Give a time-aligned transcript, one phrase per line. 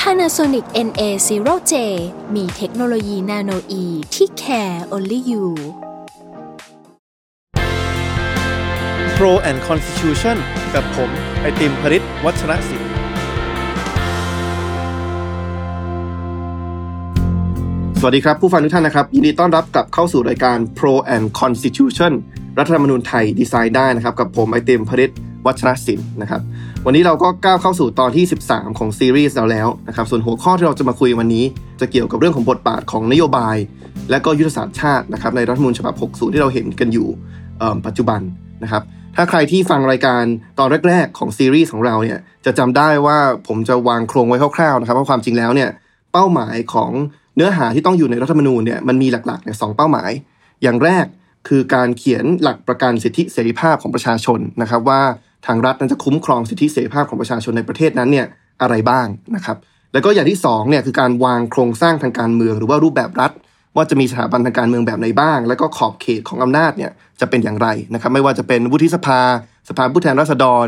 [0.00, 1.74] Panasonic NA0J
[2.34, 5.44] มีเทคโนโลยีนาโนอีที่ care only you
[9.16, 10.36] Pro and Constitution
[10.74, 11.10] กับผม
[11.40, 12.90] ไอติมพริตวัชรศิลป์
[18.00, 22.12] สวัสดีครับ ผู้ฟังทุกท่านนะครับ ยินดีต้อนรับกลับเข้าสู่รายการ Pro and Constitution
[22.58, 25.12] รัฐธรรมนูญไทยดีไซน์ได้นะครับ กับผม ไอติมพริต
[25.46, 26.40] วัชรศิลป์นะครับ
[26.86, 31.44] วันนี้เราก็ก้าวเข้าสู่ตอนที่ 13 ของซีรีส์เราแล้วนะครับ ส่วนหัวข้อที่เราจะมาคุยวันนี้
[31.80, 33.56] จะเกี่ยวกับเรื่องของบทบาทของนโยบาย
[34.10, 37.08] และก็ยุทธศาสตร์ชาตินะครับในรัฐมนูญฉบับ 60 ที่เราเห็นกันอยู่
[37.86, 38.20] ปัจจุบัน
[38.62, 38.82] นะครับ
[39.16, 40.22] ถ้าใครที่ฟังรายการ
[40.58, 45.70] ตอนแรก ๆ ของซีรีส์ของเราเนี่ยจะจำได้ว่าผมจะวางโครงไว้คร่าวๆนะครับว่าความจริงแล้วเนี่ย
[46.12, 46.90] เป้าหมายของ
[47.36, 50.10] เนื้อหาที่ต้องอยู่ในรัฐธรรมนูญเนี่ยมันมีหลักๆเนี่ยสองเป้าหมาย
[50.62, 51.06] อย่างแรก
[51.48, 55.02] คือการเขียนหลักประกันสิทธิเสรีภาพของประชาชนนะครับ ว่า
[55.46, 58.26] ทางรัฐนั้นจะคุ้มครองสิทธิเสรีภาพของประชาชนในประเทศนั้นเนี่ย
[58.62, 59.56] อะไรบ้างนะครับ
[59.92, 63.32] แล้วก็อย่างที่2เนี่ยคือการวางโครงสร้างทางการเมือง หรือว่ารูปแบบรัฐ
[63.76, 69.20] ว่าจะมีสถาบันทางการเมืองแบบไหนบ้าง แล้วก็ขอบเขตของอำนาจเนี่ยจะเป็นอย่างไรนะครับไม่ว่าจะเป็นวุฒิสภา
[69.68, 70.66] สภาผู้แทนราษฎร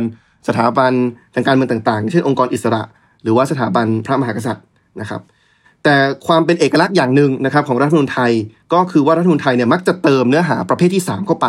[0.49, 0.93] สถาบัน
[1.35, 2.83] ทางการเมืองต่างๆ เช่นองค์กรอิสระ
[3.23, 4.67] หรือว่าสถาบันพระมหากษัตริย์
[5.01, 5.21] นะครับ
[5.89, 8.33] แต่ความเป็นเอกลักษณ์อย่างหนึ่งนะครับของรัฐธรรมนูญไทย
[8.73, 11.47] ก็คือว่ารัฐธรรมนูญไทยเนี่ยมักจะเติมเนื้อหาประเภทที่ 3 เข้าไป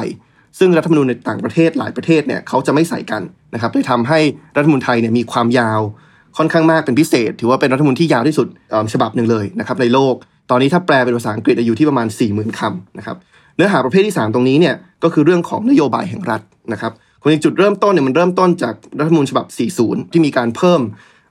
[0.59, 3.21] ซึ่งรัฐธรรมนูญในต่างประเทศหลายประเทศเนี่ยเขาจะไม่ใส่กัน
[3.53, 4.19] นะครับเลยทำให้
[4.55, 5.81] รัฐธรรมนูญไทยเนี่ยมีความยาว
[6.37, 8.47] ค่อนข้างมากเป็นพิเศษ ถือว่าเป็นรัฐธรรมนูญที่ยาวที่สุด
[8.93, 10.15] ฉบับหนึ่งเลยนะครับในโลก
[10.49, 13.17] ตอนนี้ถ้าแปลเป็นภาษาอังกฤษอยู่ที่ประมาณ 4 0,000คำนะครับ
[13.55, 16.41] เนื้อหาประเภทที่ 3 ตรงนี้เนี่ยก็คือเรื่องของนโยบายแห่งรัฐ
[16.73, 19.45] นะครับคนจุดเริ่มต้นเนี่ยมันเริ่มต้นจากรัฐธรรมนูญฉบับ
[19.79, 20.81] 40 ที่มีการเพิ่ม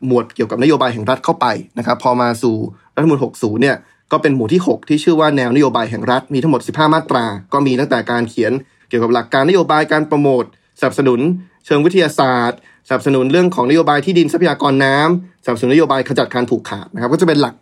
[0.07, 1.47] หมวดเกี่ยวกับนโยบายแห่งรัฐเข้าไป
[1.79, 2.57] นะครับพอมาสู่
[2.99, 3.77] รัฐมนูญ60 เนี่ย
[4.13, 8.53] ก็เป็นหมวดที่ 6 ที่ชื่อว่าแนวนโยบายแห่งรัฐมีทั้งหมด 15 มาตรา ก็มีตั้งแต่การเขียน
[8.89, 10.45] เกี่ยวกับหลักการนโยบายการโปรโมท
[10.81, 11.21] สนับสนุน
[11.67, 17.55] เชิงวิทยาศาสตร์สนับสนุนเรื่องของนโยบายที่ดินทรัพยากรน้ำสนับสนุนนโยบายขจัดการผูกขาดนะครับก็จะเป็นหลัก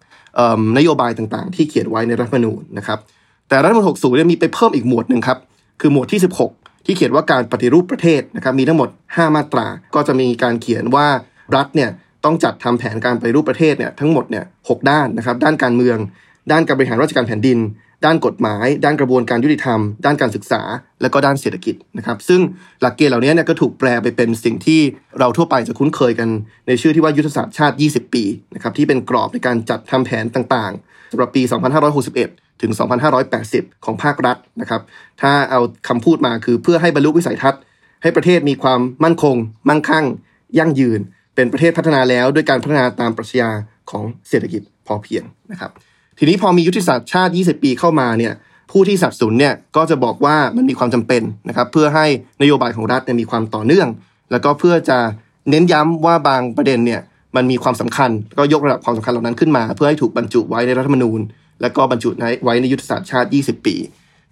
[0.79, 2.99] นโยบายต่างๆ ที่เขียนไว้ในรัฐมนูญนะครับ
[3.49, 5.39] แต่รัฐมนูญ60 เนี่ยมีไปเพิ่มอีกหมวดหนึ่งครับ
[5.81, 6.21] คือหมวดที่
[6.51, 11.07] 16 ที่เขียนว่าการปฏิรูปประเทศนะครับมีทั้งหมด 5 มาตรา ก็จะมีการเขียนว่า
[11.57, 11.91] รัฐเนี่ย
[12.27, 15.99] ต้องจัดทำแผนการปรูปประเทศเนี่ยทั้งหมดเนี่ยหด้านนะครับ ด้านการเมือง
[16.53, 17.59] ด้านการบริหารราชการแผ่นดิน
[18.05, 20.63] ด้านกฎหมาย ด้านกระบวนการยุติธรรม ด้านการศึกษา
[21.03, 22.41] และก็ด้านเศรษฐกิจนะครับ ซึ่ง
[22.81, 24.81] หลักเกณฑ์เหล่านี้เนี่ยก็ถูกแปลไปเป็นสิ่งที่
[25.19, 26.29] เราทั่วไปจะคุ้นเคยกัน
[26.67, 31.43] ในชื่อที่ว่ายุทธศาสตร์ชาติ 20 ปีนะครับที่เป็นกรอบในการจัดทำแผนต่างๆสำหรับปี
[32.03, 32.73] 2561ถึง
[33.29, 34.81] 2580 ของภาครัฐนะครับ
[35.21, 37.63] ถ้าเอาคำพูดมาคือเพื่อให้บรรลุวิสัยทัศน์
[38.03, 39.37] ให้ประเทศมีความมั่นคง
[39.69, 40.07] มั่งคั่ง
[40.59, 41.01] ยั่งยืน
[41.37, 43.51] เป็นประเทศพัฒนาแล้วด้วยการพัฒนาตามปรัชญา
[43.91, 45.71] ของเศรษฐกิจพอเพียงนะครับ
[46.19, 48.33] ทีนี้พอมียุทธศาสตร์ชาติ 20 ปีเข้ามาเนี่ย
[48.73, 52.07] ผู้ที่สับสนเนี่ยก็จะบอกว่ามันมีความจำเป็นนะครับเพื่อให้
[52.43, 53.89] นโยบายของรัฐมีความต่อเนื่อง
[54.31, 54.99] แล้วก็เพื่อจะ
[55.51, 57.01] เน้นย้ำว่าบางประเด็นเนี่ย
[57.37, 61.21] มันมีความสำคัญก็ยกระดับความสำคัญเหล่านั้นขึ้นมา เพื่อให้ถูกบรรจุไว้ในรัฐธรรมนูญ
[61.61, 62.11] แล้วก็บรรจุ
[62.45, 63.77] ไว้ในยุทธศาสตร์ชาติ 20 ปี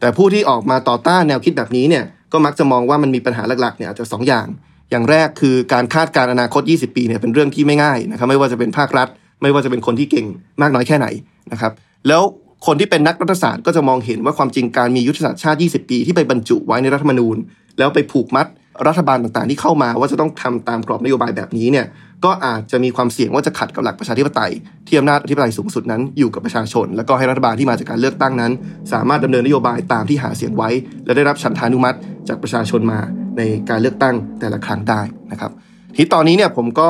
[0.00, 4.46] แต่ผู้ที่ออกมาต่อต้านแนวคิดแบบนี้เนี่ยก็มักจะมองว่ามันมีปัญหาหลักๆเนี่ยอาจจะ2อย่าง
[4.90, 9.08] อย่างแรกคือการคาดการอนาคต 20 ปีเนี่ยเป็นเรื่องที่ไม่ง่ายนะครับไม่ว่าจะเป็นภาครัฐ
[9.42, 10.26] ไม่ว่าจะเป็นคนที่เก่ง
[10.62, 11.06] มากน้อยแค่ไหน
[11.52, 11.72] นะครับ
[12.08, 12.22] แล้ว
[12.66, 17.36] คนที่เป็นนักรัฐศาสตร์ก็จะมองเห็นว่าความจริงการมียุทธศาสตร์ชาติ 20 ปีที่ไปบรรจุไว้ในรัฐธรรมนูญ
[17.78, 18.46] แล้วไปผูกมัด
[18.86, 21.86] รัฐบาลต่างๆ ที่เข้ามาว่าจะต้องทำตามกรอบนโยบายแบบนี้เนี่ย
[22.24, 24.52] ก็อาจจะมีความเสี่ยงว่าจะขัดกับหลักประชาธิปไตย
[24.86, 28.52] ที่อำนาจอธิปไตยสูงสุดนั้นอยู่กับประชาชน แล้วก็ให้รัฐบาลที่มาจากการเลือกตั้งนั้น
[28.92, 30.70] สามารถดำเนินนโยบายตามที่หาเสียงไว้
[31.04, 33.00] และได้รับฉันทานุมัติจากประชาชนมา
[33.38, 35.00] ในการเลือกตั้งแต่ละครั้งได้
[35.32, 35.50] นะครับ
[35.96, 36.88] ทีตอนนี้เนี่ยผมก็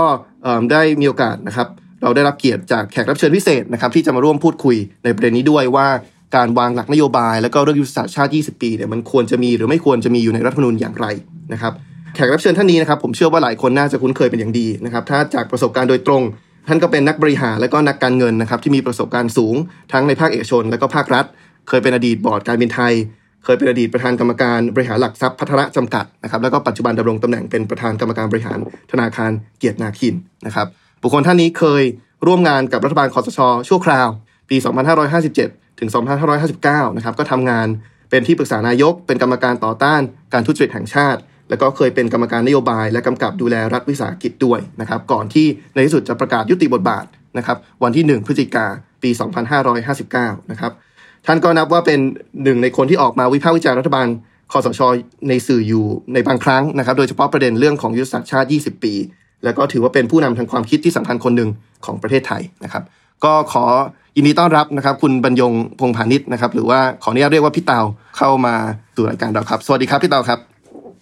[0.73, 1.69] ได้มีโอกาสนะครับ
[2.03, 5.89] เราได้รับเกียรติจากแขกรับเชิญพิเศษนะครับ ที่จะมาร่วมพูดคุยในประเด็นนี้ด้วยว่า
[6.37, 11.07] การวางหลักนโยบาย แล้วก็เรื่องยุทธศาสตร์ชาติ 20 ปีเนี่ยมันควรจะมีหรือไม่ควรจะมีอยู่ในรัฐธรรมนูญอย่างไร
[11.53, 11.73] นะครับ
[12.15, 16.23] แขกรับเชิญท่านนี้นะครับผมเชื่อว่าหลายคนน่าจะคุ้นเคยเป็นอย่างดีนะครับถ้าจากประสบการณ์โดยตรง
[16.69, 19.55] ท่านก็เป็นนักบริหารและก็นักการเงินนะครับที่มีประสบการณ์สูง
[19.93, 21.25] ทั้งในภาคเอกชน และก็ภาครัฐ
[21.69, 22.93] เคยเป็นอดีตบอร์ดการบินไทย
[23.45, 28.59] เคยเป็นอดีตประธานกรรมการบริหารหลักทรัพย์พัฒระจำกัดนะครับแล้วก็ปัจจุบันดำรงตำแหน่งเป็นประธานกรรมการบริหาร
[28.93, 30.15] ธนาคารเกียรตินาคิน
[30.47, 30.67] นะครับ
[31.03, 31.83] บุคคลท่านนี้เคย
[32.27, 34.09] ร่วมงานกับรัฐบาลคอสชชั่วคราว
[34.51, 34.57] ปี
[35.19, 35.89] 2557 ถึง
[36.43, 37.67] 2559 นะครับก็ทำงาน
[38.11, 40.01] เป็นที่ปรึกษานายก เป็นกรรมการต่อต้าน
[40.33, 47.05] การทุจริตแห่งชาติ แล้วก็เคยเป็นกรรมการนโยบาย และกำกับดูแลรัฐวิสาหกิจด้วยนะครับก่อนที่ในที่สุดจะประกาศยุติบทบาท
[47.39, 48.67] นะครับวันที่ 1 พฤศจิกา
[49.03, 49.11] ปี
[49.81, 50.73] 2559 นะครับ
[51.27, 52.01] ท่านก็นับว่าเป็น
[52.45, 54.07] หนึ่งในคนที่ออกมาวิพากษ์วิจารณ์รัฐบาล
[54.53, 54.81] คอสช
[55.29, 58.93] ในสื่ออยู่ในบางครั้งนะครับ โดยเฉพาะประเด็นเรื่องของยุทธศาสตร์ชาติ 20 ปี
[59.45, 61.51] แล้วก็ถือว่าเป็นผู้นำทางความคิดที่สำคัญคนหนึ่ง
[61.85, 62.83] ของประเทศไทยนะครับ
[63.25, 63.65] ก็ขอ
[64.17, 67.81] ยินดีต้อนรับนะครับ คุณบรรยงพงพาณิชย์นะครับ หรือว่าขออนุญาตเรียกว่าพี่เตา
[68.19, 68.55] เข้ามา
[68.95, 70.39] สู่รายการเราครับ สวัสดีครับพี่เตาครับ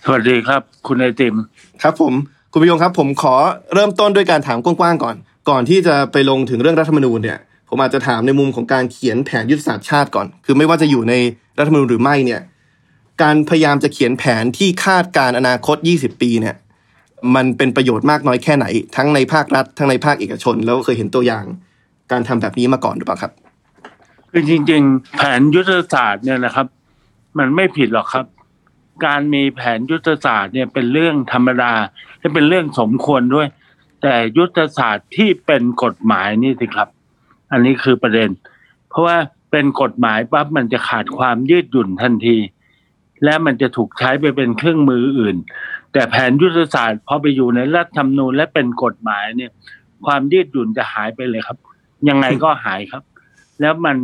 [0.05, 1.35] สวัสดีครับ คุณไอติม
[1.83, 2.13] ครับผม
[2.53, 3.35] คุณประยงครับ ผมขอ
[3.75, 5.17] เริ่มต้นด้วยการถามกว้างๆก่อน
[5.49, 7.39] ก่อนที่จะไปลงถึงเรื่องรัฐธรรมนูญเนี่ย
[7.75, 11.15] ผมอาจจะถามในมุมของการเขียนแผนยุทธศาสตร์ชาติก่อน คือไม่ว่าจะอยู่ใน
[11.59, 12.41] รัฐธรรมนูญหรือไม่เนี่ย
[13.23, 16.57] การพยายามจะเขียนแผนที่คาดการอนาคต 20 ปีเนี่ย
[17.35, 18.67] มันเป็นประโยชน์มากน้อยแค่ไหน
[18.97, 21.45] ทั้งในภาครัฐ ทั้งในภาคเอกชน แล้วเคยเห็นตัวอย่าง
[22.13, 23.33] การทำแบบนี้มาก่อนหรือเปล่าครับ
[24.31, 26.67] คือจริง ๆ แผนยุทธศาสตร์เนี่ยนะครับ
[27.39, 28.27] มันไม่ผิดหรอกครับ
[29.07, 31.73] การมีแผนยุทธศาสตร์เนี่ยเป็นเรื่องธรรมดา
[32.19, 33.47] และเป็นเรื่องสมควรด้วย
[34.03, 36.89] แต่ยุทธศาสตร์ที่เป็นกฎหมายนี่สิครับ
[37.53, 38.29] อันนี้คือประเด็น
[38.89, 39.17] เพราะว่า
[39.51, 42.37] เป็นกฎหมายปั๊บมันจะขาดความยืดหยุ่นทันที
[43.25, 45.37] และมันจะถูกใช้ไปเป็นเครื่องมืออื่น
[45.93, 49.51] แต่แผนยุทธศาสตร์พอไปอยู่ในรัฐธรรมนูญและเป็นกฎหมายเนี่ย
[50.07, 51.59] ความยืดหยุ่นจะหายไปเลยครับ
[52.09, 53.03] ยังไงก็หายครับ
[53.61, 53.97] แล้วมัน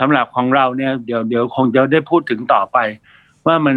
[0.00, 2.78] สำหรับของเราเนี่ยเดี๋ยวเดี๋ยวคงจะได้พูดถึงต่อไป
[3.46, 3.76] ว่ามัน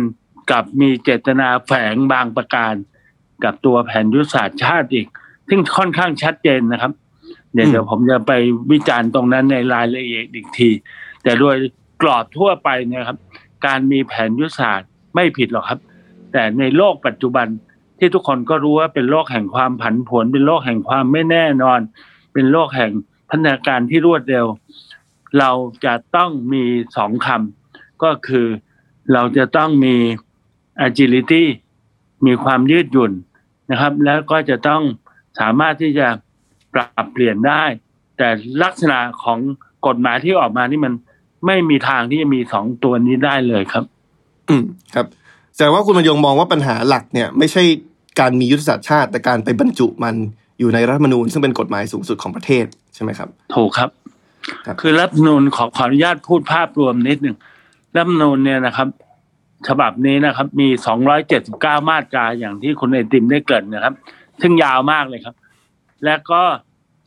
[0.49, 2.73] กลับมีเจตนาแฝงบางประการ
[3.43, 5.07] กับตัวแผนยุทธศาสตร์ชาติอีก
[5.49, 6.91] ซึ่งค่อนข้างชัดเจนนะครับ
[7.53, 8.31] เดี๋ยวอืมเดี๋ยวผมจะไป
[8.71, 10.69] วิจารณ์ตรงนั้นในรายละเอียดอีกที
[11.23, 11.55] แต่โดย
[12.01, 13.17] กรอบทั่วไปเนี่ยครับ
[13.65, 15.79] การมีแผนยุทธศาสตร์ไม่ผิดหรอกครับ
[16.31, 17.47] แต่ในโลกปัจจุบัน
[17.99, 21.79] ที่ทุกคนก็รู้ว่าเป็นโลกแห่งความผันผวนเป็นโลกแห่งความไม่แน่นอน
[22.33, 22.91] เป็นโลกแห่ง
[23.29, 24.45] พัฒนาการที่รวดเร็ว
[25.39, 25.51] เรา
[25.85, 26.63] จะต้องมี
[26.97, 28.47] สองคำก็คือ
[29.13, 29.95] เราจะต้องมี
[30.87, 31.43] agility
[32.25, 33.11] มีความยืดหยุ่น
[33.71, 34.81] นะครับ แล้วก็จะต้อง
[35.39, 36.07] สามารถที่จะ
[36.73, 37.63] ปรับเปลี่ยนได้
[38.17, 38.27] แต่
[38.63, 39.39] ลักษณะของ
[39.87, 40.93] กฎหมายที่ออกมานี่มัน
[41.45, 43.83] ไม่มีทางที่จะมีสองตัวนี้ได้เลยครับ
[44.49, 44.63] อืม
[44.95, 45.05] ครับ
[45.57, 47.63] แต่ว่าคุณบรรยงมองว่าปัญหาหลักเนี่ย ไม่ใช่
[48.19, 50.15] การมียุทธศาสตร์ชาติ แต่การไปบรรจุมัน
[50.59, 53.89] อยู่ในรัฐธรรมนูญซึ่งเป็นกฎหมายสูงสุดของประเทศใช่ไหมครับ ถูกครับ
[54.65, 57.35] ครับคือรัฐธรรมนูญขอขออนุญาตพูดภาพรวมนิดหนึ่ง
[57.95, 58.87] รัฐธรรมนูญเนี่ยนะครับ
[59.67, 60.67] ฉบับนี้นะครับ มี
[61.27, 63.93] 279 มาตราอย่างที่คุณไอติมได้เกริดนะครับ
[64.41, 65.35] ซึ่งยาวมากเลยครับ
[66.05, 66.41] และก็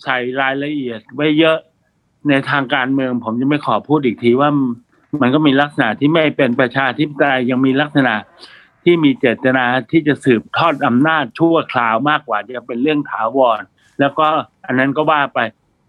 [0.05, 1.59] ใส่รายละเอียดไว้เยอะ
[2.29, 4.51] ในทางการเมือง ผมจะไม่ขอพูดอีกทีว่า
[5.21, 8.15] มันก็มีลักษณะที่ไม่เป็นประชาธิปไตยยังมีลักษณะ
[8.85, 13.61] ที่มีเจตนาที่จะสืบทอดอำนาจชั่วคราวมากกว่าจะเป็นเรื่องถาวร
[14.01, 14.27] แล้วก็
[14.67, 15.39] อันนั้นก็ว่าไป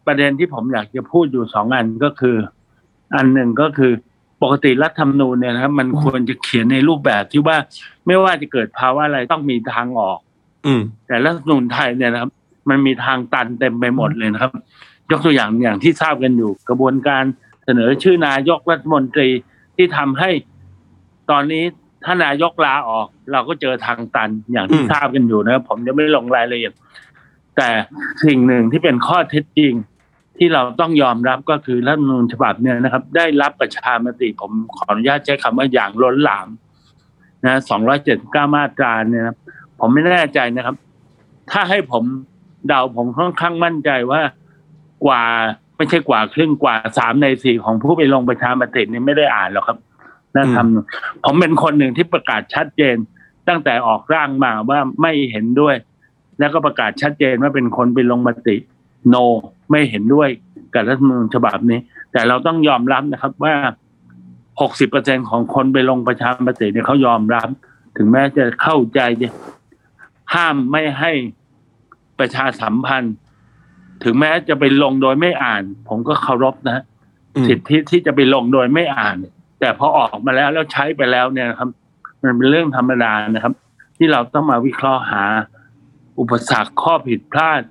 [0.05, 2.37] ประเด็นที่ผมอยากจะพูดอยู่สองอันก็คือ
[3.15, 3.91] อันหนึ่งก็คือ
[4.41, 7.57] ปกติรัฐธรรมนูญเนี่ยนะครับมันควรจะเขียนในรูปแบบที่ว่า
[8.07, 10.19] ไม่ว่าจะเกิดภาวะอะไรต้องมีทางออก
[10.65, 10.73] อื
[11.07, 12.31] แต่รัฐธรรมนูญไทยเนี่ยนะครับ
[12.69, 14.51] มันมีทางตันเต็มไปหมดเลยนะครับ
[15.11, 17.23] ยกตัวอย่างอย่างที่ทราบกันอยู่กระบวนการ
[17.65, 19.29] เสนอชื่อนายกรัฐมนตรี
[19.75, 20.29] ที่ทำให้
[21.31, 21.63] ตอนนี้
[22.03, 26.73] ถ้านายกลาออก เราก็เจอทางตันอย่างที่ทราบกันอยู่นะครับผมจะไม่ลงรายละเอียด
[27.57, 27.69] แต่
[28.25, 29.73] สิ่งหนึ่งที่เป็นข้อเท็จจริง
[30.37, 36.47] ที่เราต้องยอมรับก็คือรัฐมนูญฉบับเนี่ยนะครับ ได้รับประชามติผมขออนุญาตใช้คำว่าอย่างล้นหลาม
[37.45, 37.59] นะ
[38.05, 39.37] 279มาตราเนี่ยนะ
[39.79, 40.75] ผมไม่แน่ใจนะครับ
[41.51, 42.03] ถ้าให้ผม
[42.67, 44.21] เดาผมค่อนข้างมั่นใจว่า
[45.05, 45.23] กว่า
[45.77, 49.77] ไม่ใช่กว่าครึ่งกว่าสามในสี่ของผู้ไปลงประชามติเนี่ยไม่ได้อ่านหรอกครับ
[50.35, 52.95] นะทำผมเป็นคนหนึ่งที่ประกาศชัดเจน
[53.47, 55.75] ตั้งแต่ออกร่างมาว่าไม่เห็นด้วย
[56.39, 58.55] แล้วก็ประกาศชัดเจนว่าเป็นคนไปลงมติ
[59.13, 59.23] no
[59.71, 60.29] ไม่เห็นด้วย
[60.73, 61.79] กับรัฐธรรมนูญฉบับนี้
[62.11, 63.53] แต่เราต้องยอมรับนะครับว่า
[64.61, 67.49] 60%ของคนไปลงประชามติเนี่ยเขายอมรับ
[67.97, 69.27] ถึงแม้จะเข้าใจจะ
[70.33, 71.11] ห้ามไม่ให้
[72.23, 73.15] ประชาสัมพันธ์
[74.03, 76.83] ถึงแม้จะไปลงโดยไม่อ่าน ผมก็เคารพนะ
[77.35, 79.17] อืมสิทธิที่จะไปลงโดยไม่อ่าน
[79.59, 81.69] แต่พอออกมาแล้วแล้วใช้ไปแล้วเนี่ยนะครับ
[82.21, 83.53] มันเป็นเรื่องธรรมดานะครับ
[83.97, 85.23] ที่เราต้องมาวิเคราะห์หา
[86.19, 87.61] อุปสรรคข้อผิดพลาด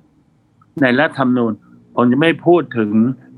[0.81, 1.53] ในรัฐธรรมนูญ
[1.95, 2.91] ผมจะไม่พูดถึง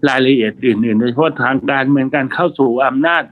[0.10, 3.24] รายละเอียดอื่นๆโดยเฉพาะทางการเมืองการเข้าสู่อำนาจ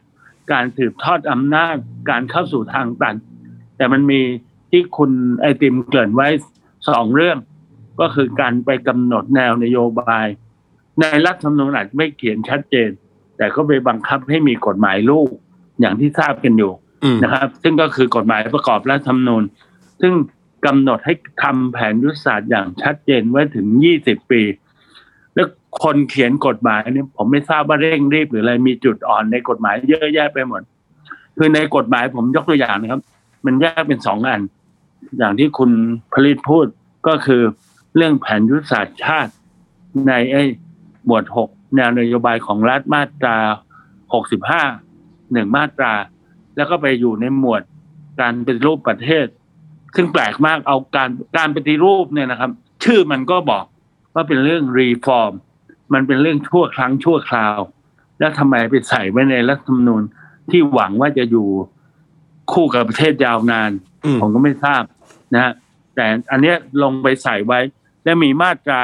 [0.51, 1.75] การสืบทอดอำนาจ
[2.09, 3.15] การเข้าสู่ทางตัน
[3.77, 4.21] แต่มันมี
[4.71, 5.11] ที่คุณ
[5.41, 6.27] ไอติมเกริ่นไว้
[6.89, 7.37] สองเรื่อง
[7.99, 10.25] ก็คือการไปกำหนดแนวนโยบาย
[10.99, 12.89] ในรัฐธรรมนูญอาจไม่เขียนชัดเจน
[13.37, 15.29] แต่ก็ไปบังคับให้มีกฎหมายลูก
[15.79, 16.71] อย่างที่ทราบกันอยู่
[17.03, 19.43] อืมนะครับ ซึ่งก็คือกฎหมายประกอบรัฐธรรมนูญ
[20.01, 20.13] ซึ่ง
[20.65, 23.67] กำหนดให้ทำแผนยุทธศาสตร์อย่างชัดเจนไว้ถึง
[23.99, 24.41] 20ปี
[25.35, 25.47] แล้ว
[25.83, 30.61] คนเขียนกฎหมายเนี่ยผมไม่ทราบว่าเร่งรีบหรืออะไรมีจุดอ่อนในกฎหมายเยอะแยะไปหมด
[31.37, 33.01] คือในกฎหมายผมยกตัวอย่างนะครับ
[33.45, 34.41] มันแยกเป็นสองอัน
[35.17, 35.71] อย่างที่คุณ
[36.13, 36.65] ผลิตพูด
[37.07, 37.41] ก็คือ
[37.95, 39.33] เรื่องแผนยุทธศาสตร์ชาติ
[40.07, 40.43] ในไอ้
[41.05, 43.37] หมวดหกแนวนโยบายของรัฐมาตรา
[44.55, 45.93] 65หนึ่งมาตรา
[46.55, 47.61] แล้วก็ไปอยู่ในหมวด
[48.21, 49.27] การปฏิรูปประเทศ
[49.95, 52.51] ซึ่งแปลกมากเอาการการปฏิรูปเนี่ยนะครับ
[52.83, 53.65] ชื่อมันก็บอก
[54.13, 55.33] ว่าเป็นเรื่องรีฟอร์ม
[55.93, 57.59] มันเป็นเรื่องชั่วครั้งชั่วคราว
[58.19, 60.03] แล้วทำไมไปใส่ไว้ในรัฐธรรมนูญ
[60.49, 61.47] ที่หวังว่าจะอยู่
[62.51, 63.71] คู่กับประเทศยาวนาน
[64.05, 64.83] อืมผมก็ไม่ทราบ
[65.33, 65.53] นะฮะ
[65.95, 67.59] แต่อันเนี้ยลงไปใส่ไว้
[68.03, 68.81] และมีมาตรา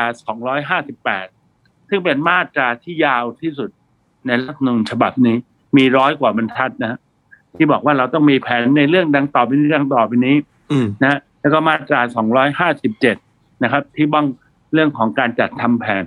[1.14, 3.70] 258 ซึ่งเป็นมาตราที่ยาวที่สุด
[4.26, 5.36] ในรัฐธรรมนูญฉบับนี้
[5.78, 7.00] มีร้อยกว่าบรรทัดนะฮะ
[7.56, 10.36] ที่บอกว่าเราต้องมีแผนในเรื่องดังต่อไปนี้ดังต่อไปนี้
[10.72, 12.02] อืมนะฮะแล้วก็มาตรา
[12.62, 14.26] 257 นะครับ ที่บ้าง
[14.74, 16.04] เรื่องของการจัดทำแผน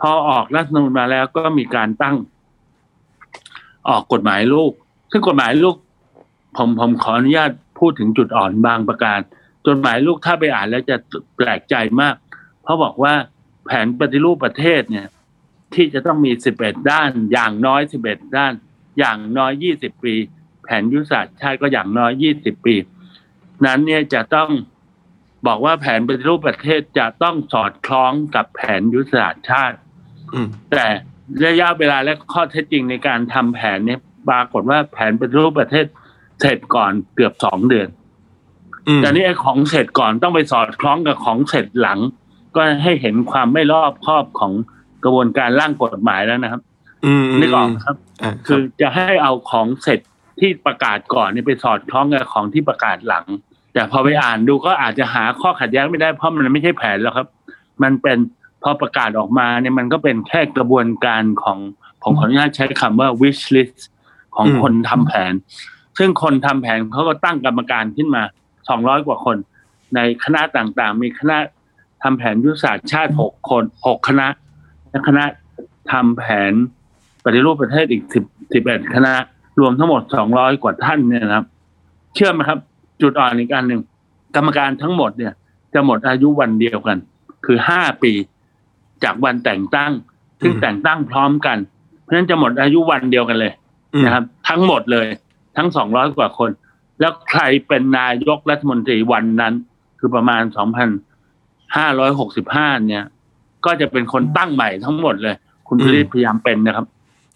[0.00, 2.16] พอออกรัฐธรรมนูญมาแล้วก็มีการตั้ง
[3.88, 4.72] ออกกฎหมายลูก
[5.10, 5.76] ซึ่งกฎหมายลูก
[6.56, 9.20] ผมผมขออนุญาตพูดถึงจุดอ่อนบางประการ
[9.66, 10.96] กฎหมายลูกถ้าไปอ่านแล้วจะ
[11.36, 12.14] แปลกใจมาก
[12.62, 13.14] เพราะบอกว่า
[13.66, 15.06] แผนปฏิรูปประเทศเนี่ย
[15.74, 18.52] ที่จะต้องมี11ด้าน อย่างน้อย11ด้าน
[18.98, 20.14] อย่างน้อย20ปี
[20.64, 22.76] แผนยุทธศาสตร์ชาติก็อย่างน้อย20ปี
[23.66, 24.50] นั้นเนี่ยจะต้อง
[25.46, 29.76] บอกว่าแผนปฏิรูปประเทศจะต้องสอดคล้องกับแผนยุทธศาสตร์ชาติ
[30.34, 30.86] อืมแต่
[31.46, 35.86] ระยะเวลาและข้อเท็จจริงในการทำแผนเนี่ยปรากฏว่าแผนปฏิรูปประเทศ
[36.40, 37.88] เสร็จก่อนเกือบสองเดือน
[38.88, 41.98] อืมแต่นี่ไอ้ของเสร็จก่อนต้องไปสอดคล้องกับของเสร็จหลัง
[42.56, 44.52] ก็ให้เห็นความไม่รอบคอบของ
[45.04, 46.62] กระบวนการร่างกฎหมายแล้วนะครับ
[47.04, 50.00] อืมนึกออกไหมครับอ่าคือจะให้เอาของเสร็จ
[50.40, 53.26] ที่ประกาศก่อนนี่ไปสอดคล้องกับของที่ประกาศหลัง
[53.72, 57.26] แต่พอไปอ่านดูก็อาจจะหาข้อขัดแย้งไม่ได้เพราะมันไม่ใช่แผนแล้วครับ
[57.82, 58.18] มันเป็น
[58.62, 61.58] พอประกาศออกมาเนี่ยมันก็เป็นแค่กระบวนการของ
[62.02, 63.78] ผมขออนุญาตใช้คำว่า wish list
[64.36, 65.32] ของคนทำแผน
[65.98, 68.22] ซึ่งคนทำแผนเขาก็ตั้งกรรมการขึ้นมา
[68.68, 69.36] สองร้อยกว่าคน
[69.94, 71.36] ในคณะต่างๆ มีคณะ
[72.02, 74.28] ทำแผนยุทธศาสตร์ชาติหกคนหกคณะ
[74.90, 75.24] และคณะ
[75.92, 76.52] ทำแผน
[77.24, 79.12] ปฏิรูปประเทศอีกสิบสิบเอ็ดคณะ
[79.60, 81.46] รวมทั้งหมดสองร้อยกว่าท่านเนี่ยนะครับ
[82.14, 82.58] เชื่อไหมครับ
[83.02, 83.80] จุดอ่อนอีกอันหนึ่ง
[84.36, 85.32] กรรมการทั้งหมดเนี่ย
[85.74, 86.98] จะหมดอายุวันเดียวกัน
[87.46, 88.12] คือห้าปี
[89.04, 89.92] จากวันแต่งตั้ง
[90.40, 91.58] ซึ่งแต่งตั้งพร้อมกัน
[92.02, 93.52] เพราะฉะนั้นจะหมดอายุวันเดียวกันเลย
[93.94, 95.06] อืมนะครับ ทั้งหมดเลย
[95.56, 96.50] ทั้งสองร้อยกว่าคน
[97.00, 99.54] แล้วใครเป็นนายกรัฐมนตรีวันนั้น
[99.98, 100.88] คือประมาณสองพัน
[101.76, 103.04] ห้าร้อยหกสิบห้าเนี่ย
[103.64, 105.34] ก็จะเป็นคนตั้งใหม่ทั้งหมดเลย
[105.68, 106.86] คุณผลิตพยายามเป็นนะครับ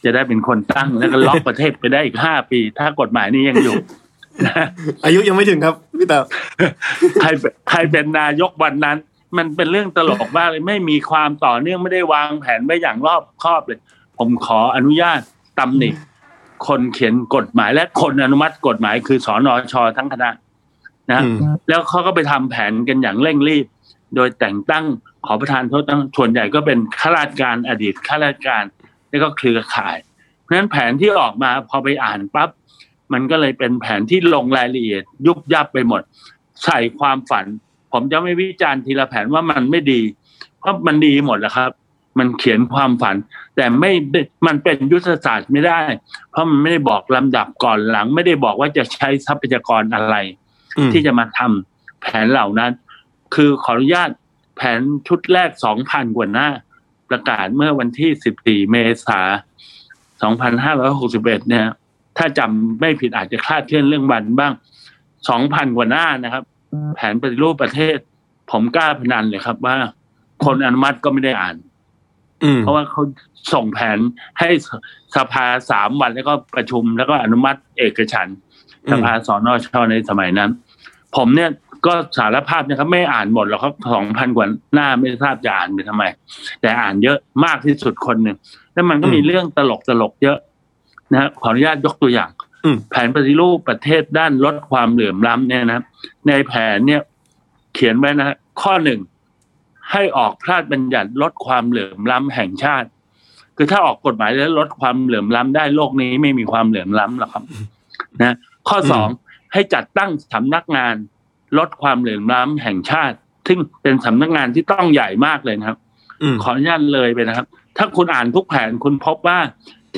[0.05, 3.75] จะได้เป็นคนตั้งแล้วก็ล็อกประเทศไปได้อีกห้าปี ถ้ากฎหมายนี้ยังอยู่
[5.05, 6.25] อายุยังไม่ถึงครับพี่เต๋อ
[7.21, 8.97] ใครเป็นใครเป็นนายกวันนั้น
[9.37, 13.79] มันเป็นเรื่องตลกมากเลย ไม่มีความต่อเนื่องไม่ได้วางแผนไว้อย่างรอบคอบเลย
[14.19, 15.21] ผมขออนุญาต
[15.59, 15.91] ตำหนิ
[16.67, 20.31] คนเขียนกฎหมายและคนอนุมัติกฎหมายคือสอนอชอทั้งคณะ
[21.13, 23.67] นะอืมแล้วเขาก็ไปทำแผนกันอย่างเร่งรีบ
[24.17, 24.85] โดยแต่งตั้ง
[25.27, 28.65] ขอประทานโทษตั้งส่วนใหญ่ก็เป็นข้าราชการอดีตข้าราชการ
[29.09, 29.97] แล้วก็เครือข่าย
[30.43, 32.51] เพราะฉะนั้นแผนที่ออกมาพอไปอ่านปั๊บ
[33.13, 36.03] มันก็เลยเป็นแผนที่ลงรายละเอียด ยุบยับไปหมด
[36.65, 37.47] ใส่ความฝัน
[37.93, 40.01] ผมจะไม่วิจารณ์ทีละแผนว่ามันไม่ดี
[40.61, 41.71] เพราะมันดีหมดแหละครับ
[42.19, 43.17] มันเขียนความฝัน
[43.57, 45.81] แต่ไม่ได้มันเป็นยุทธศาสตร์ไม่ได้
[46.31, 50.15] เพราะมันไม่ได้บอกลำดับก่อนหลัง ไม่ได้บอกว่าจะใช้ทรัพยากรอะไร
[50.79, 52.73] อืมที่จะมาทำแผนเหล่านั้น
[53.35, 54.11] คือขออนุญาต
[54.57, 56.49] แผนชุดแรกสองพันกว่าหน้า
[57.11, 59.21] ประกาศเมื่อวันที่สิบสี่เมษา
[60.23, 61.67] สองพันห้าร้อยหกสิบเอ็ดเนี่ย
[62.17, 64.53] ถ้าจำไม่ผิดอาจจะคลาดเคลื่อนเรื่องวันบ้าง
[65.29, 66.45] สองพันกว่าหน้านะครับ
[66.97, 67.97] แผนปฏิรูปประเทศ
[68.51, 69.77] ผมกล้าพนันเลยครับว่า
[70.45, 71.57] คนอนุมัติก็ไม่ได้อ่าน
[72.45, 73.03] อืมเพราะว่าเขา
[73.55, 73.99] ส่งแผน
[74.39, 74.49] ให้
[75.17, 78.37] สภาสามวันแล้วก็ประชุมแล้วก็อนุมัติเอกฉันท์
[78.91, 80.51] สภาสอนอชในสมัยนั้น
[81.17, 81.51] ผมเนี่ย
[81.87, 86.05] ก็สารภาพนะครับ ไม่อ่านหมดหรอกครับสองพันกว่าหน้าไม่ทราบจะอ่านไปทำไม
[86.61, 88.37] แต่อ่านเยอะมากที่สุดคนหนึ่ง
[88.73, 90.39] แล้วมันก็มีเรื่องตลกตลกๆเยอะ
[91.13, 92.31] นะฮะขออนุญาตยกตัวอย่าง
[92.65, 95.85] อืมแผนปฏิรูปประเทศด้านลดความเหลื่อมล้ำเนี่ยนะครับ
[96.29, 97.03] ในแผนเนี่ย
[97.75, 99.01] เขียนไว้นะฮะข้อหนึ่ง
[99.93, 102.89] ให้ออกพระราชบัญญัติลดความเหลื่อมล้ำแห่งชาติ
[103.57, 107.45] คือถ้าออกกฎหมายแล้วลดความเหลื่อมล้ำได้โลกนี้ไม่มีความเหลื่อมล้ำหรอกครับ
[108.21, 108.37] นะ
[108.69, 109.09] ข้อสอง
[109.53, 110.95] ให้จัดตั้งสำนักงาน
[111.59, 113.17] ลดความเหลื่อมล้ำแห่งชาติ
[113.49, 115.79] ซึ่งเป็นสำนักงานที่ต้องใหญ่มากเลยนะครับ
[116.23, 119.39] อืมขออนุญาตเลยไปนะครับ ถ้าคุณอ่านทุกแผนคุณพบว่า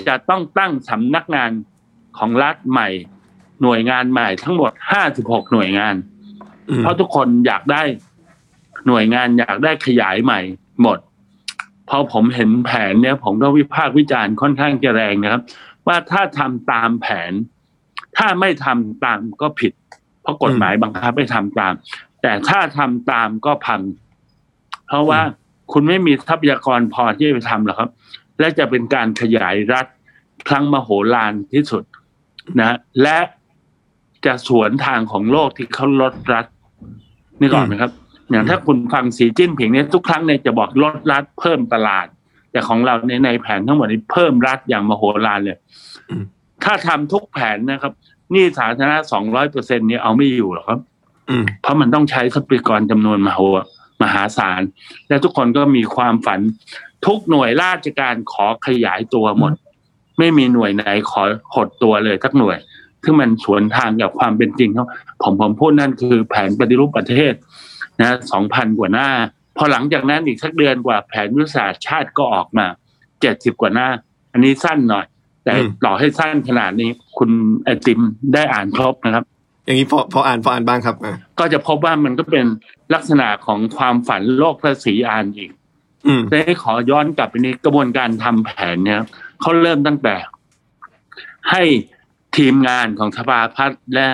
[0.08, 1.50] จะต้องตั้งสำนักงาน
[2.18, 2.88] ของรัฐใหม่
[3.62, 5.94] หน่วยงานใหม่ทั้งหมดห้าสิบหกหน่วยงาน
[6.70, 7.82] อืมเพราะทุกคนอยากได้
[8.86, 10.40] หน่วยงานอยากได้ขยายใหม่
[10.82, 10.98] หมด
[11.88, 15.42] พอผมเห็นแผนเนี่ยผมก็วิพากษ์วิจารณ์ค่อนข้างจะแรงนะครับ
[15.86, 17.32] ว่าถ้าทำตามแผน
[18.16, 19.97] ถ้าไม่ทำตามก็ผิดเพ
[20.28, 21.74] ราะกฎหมายบังคับให้ทำตาม
[22.22, 23.80] แต่ถ้าทำตามก็พัง
[24.88, 25.20] เพราะว่า
[25.72, 27.90] คุณไม่มีทรัพยากรพอที่จะไปทำหรอกครับ
[28.38, 29.86] และจะเป็นการขยายรัฐ
[30.48, 31.82] ครั้งมโหฬารที่สุด
[32.60, 33.18] นะ และ
[34.26, 36.46] จะสวนทางของโลกที่เขาลดรัฐ
[37.40, 37.92] นี่ก่อนนะครับ
[38.30, 42.06] อย่างถ้าคุณฟังสีจิ้นผิงเนี่ยทุกครั้งเนี่ยจะบอกลดรัฐเพิ่มตลาด
[42.52, 45.58] แต่ของเราในในแผนทั้งหมดนี้เพิ่มรัฐอย่างมโหฬารเลย
[46.10, 46.24] อืม
[46.64, 50.80] ถ้าทำทุกแผนนะครับห นี่สาธารณะสองร้อยเปอร์เซ็นเนี่ยเอาไม่อยู่หรอกครับ
[51.30, 53.40] อืมเพราะมันต้องใช้ทรัพยากรจำนวนมโห
[54.02, 54.62] มหาศาล
[55.08, 56.40] และทุกคนก็มีความฝัน
[57.06, 59.52] ทุกหน่วยราชการขอขยายตัวหมด
[60.18, 61.22] ไม่มีหน่วยไหนขอ
[61.54, 62.58] หดตัวเลยทักหน่วย
[63.04, 64.86] ซึ่งมันสวนทางกับความเป็นจริงเขา
[65.22, 67.34] ผมผมพูดนั่นคือแผนปฏิรูปประเทศ
[68.00, 69.08] นะสองพันกว่าหน้า
[69.56, 72.66] พอหลังจากนั้นอีกสักเดือนกว่าแผนยุทธศาสตร์ชาติก็ออกมา
[73.20, 73.88] เจ็ดสิบกว่าหน้า
[74.32, 75.06] อันนี้สั้นหน่อย
[75.44, 77.30] แต่อืมต่อให้สั้นขนาดนี้ คุณ
[77.64, 78.00] ไอติม
[78.34, 79.24] ได้อ่านครบนะครับ
[79.64, 82.44] อย่างนี้พอพออ่านพออ่านบ้างครับอ่าก็จะพบว่ามันก็เป็น
[82.94, 85.50] ลักษณะของความฝันโลกพระศรีอานอีก
[86.06, 89.00] อืมได้ขอย้อนกลับไปนี้กระบวนการทำแผนเนี่ย
[89.40, 90.14] เขาเริ่มตั้งแต่
[91.50, 91.62] ให้
[92.36, 94.08] ทีมงานของสภาพัฒน์และ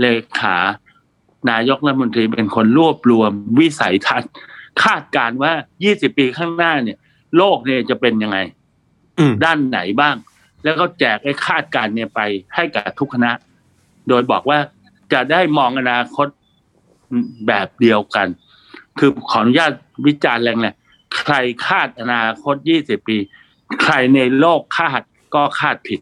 [0.00, 0.06] เล
[0.38, 0.56] ขา
[1.50, 4.32] นายกรัฐมนตรีเป็นคนรวบรวมวิสัยทัศน์
[4.82, 5.52] คาดการณ์ว่า
[5.86, 6.98] 20 ปีข้างหน้าเนี่ย
[7.36, 8.38] โลกเนี่ยจะเป็นยังไง
[9.18, 10.16] อืมด้านไหนบ้าง
[10.64, 12.20] แล้วก็แจกไอ้คาดการณ์เนี่ยไป
[12.54, 13.30] ให้กับทุกคณะ
[14.08, 14.58] โดยบอกว่า
[15.12, 16.26] จะได้มองอนาคต
[17.46, 18.28] แบบเดียวกัน
[18.98, 19.72] คือขออนุญาต
[20.06, 20.74] วิจารณ์แรงเลย
[21.18, 21.34] ใคร
[21.66, 23.16] คาดอนาคต20ปี
[23.82, 25.00] ใครในโลกคาด
[25.34, 26.00] ก็คาดผิด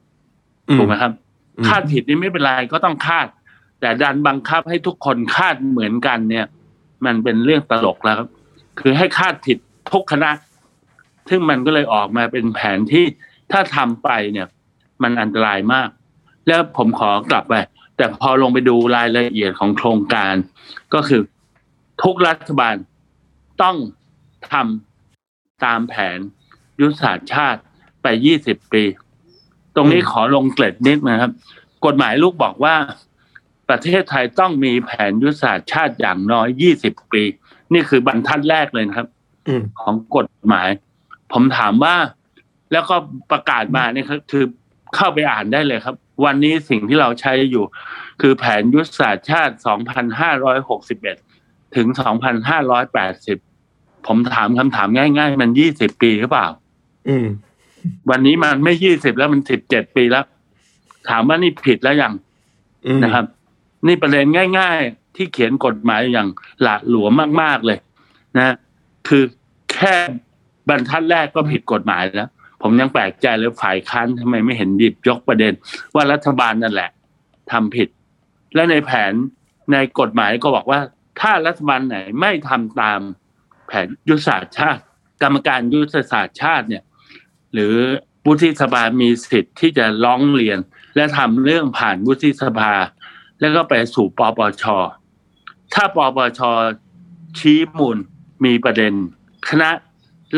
[0.69, 1.13] อืมถูกไหมครับ
[1.57, 3.27] อืมคาดผิดนี่ไม่เป็นไรก็ต้องคาด
[3.81, 6.47] แต่ดันบังคับให้ทุกคนคาดเหมือนกันเนี่ย
[7.05, 8.29] มันเป็นเรื่องตลกแล้วครับ
[8.81, 9.59] คือให้คาดผิด
[9.93, 10.31] ทุกคณะ
[11.29, 13.05] ซึ่งมันก็เลยออกมาเป็นแผนที่
[13.53, 14.47] ถ้าทำไปเนี่ย
[15.03, 15.89] มันอันตรายมาก
[16.49, 17.55] แล้วผมขอกลับไป
[17.97, 20.35] แต่พอลงไปดูรายละเอียดของโครงการ
[20.95, 21.21] ก็คือ
[22.03, 22.75] ทุกรัฐบาล
[23.63, 23.77] ต้อง
[24.53, 26.19] ทำตามแผน
[26.81, 27.61] ยุทธศาสตร์ชาติ
[28.03, 28.07] ไป
[28.41, 28.85] 20 ปี
[29.75, 31.33] ตรงนี้อืมขอลงเกล็ดนิดนะครับ
[31.87, 32.75] กฎหมายลูกบอกว่า
[33.69, 36.49] ประเทศไทยต้องมีแผนยุทธศาสตร์ชาติอย่างน้อย
[36.83, 37.23] 20 ปี
[37.73, 39.09] นี่คือบรรทัดแรกเลยนะครับ
[39.49, 40.69] อืมของกฎหมาย
[41.33, 41.95] ผมถามว่า
[42.73, 42.97] แล้วก็
[43.31, 44.45] ประกาศมาเนี่ยครับคือ
[44.97, 47.65] เข้าไปอ่านได้เลยครับ วันนี้สิ่งที่เราใช้อยู่
[48.21, 49.55] คือแผนยุทธศาสตร์ชาติ
[51.25, 51.87] 2561 ถึง
[53.37, 56.49] 2580 ผมถามคำถามง่าย ๆ มัน 20 ปีหรือเปล่า
[57.09, 57.27] อืม
[58.11, 60.25] วันนี้มันไม่ 20 แล้วมัน 17 ปีแล้ว
[61.09, 62.13] ถามว่านี่ผิดแล้วยัง
[62.87, 63.25] อืมนะครับ
[63.87, 64.27] นี่ประเด็น
[64.59, 66.29] ง่าย ๆ ที่เขียนกฎหมายอย่าง
[66.63, 67.79] หละหลวมมาก ๆ เลย
[68.37, 68.55] นะ
[69.09, 69.25] คือ
[69.73, 69.95] แค่
[70.69, 72.31] บรรทัดแรกก็ผิดกฎหมายแล้ว
[72.63, 75.53] ผมยังแปลกใจเลยฝ่ายค้านทำไมไม่เห็นหยิบยกประเด็น
[75.95, 76.91] ว่ารัฐบาลนั่นแหละ
[77.53, 77.89] ทำผิด
[78.55, 79.13] และในแผน
[79.73, 80.81] ในกฎหมายก็บอกว่า
[81.21, 83.01] ถ้ารัฐบาลไหนไม่ทำตาม
[83.67, 84.83] แผนยุทธศาสตร์ชาติ
[85.23, 86.85] กรรมการยุทธศาสตร์ชาติเนี่ย
[87.53, 87.75] หรือ
[88.27, 90.59] วุฒิสภามีสิทธิ์ที่จะร้องเรียน
[90.97, 92.73] และทำเรื่องผ่านวุฒิสภา
[93.41, 94.65] แล้วก็ไปสู่ปปช
[95.75, 96.41] ถ้าปปช
[97.39, 97.99] ชี้มูล
[98.45, 98.93] มีประเด็น
[99.49, 99.71] คณะ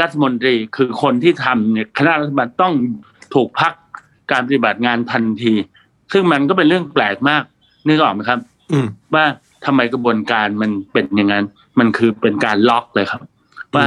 [0.01, 2.75] รัฐมนตรีคือคนที่ทำเนี่ยคณะรัฐบาลต้อง
[3.35, 3.73] ถูกพัก
[4.31, 5.53] การปฏิบัติงานทันที
[6.13, 7.43] ซึ่งมันก็เป็นเรื่องแปลกมาก
[7.87, 8.41] นึกออกไหมครับ
[8.73, 9.25] อืมว่า
[9.65, 11.45] ทำไมกระบวนการมันเป็นอย่างนั้น
[11.79, 13.23] มันคือเป็นการล็อกเลยครับ
[13.75, 13.87] ว่า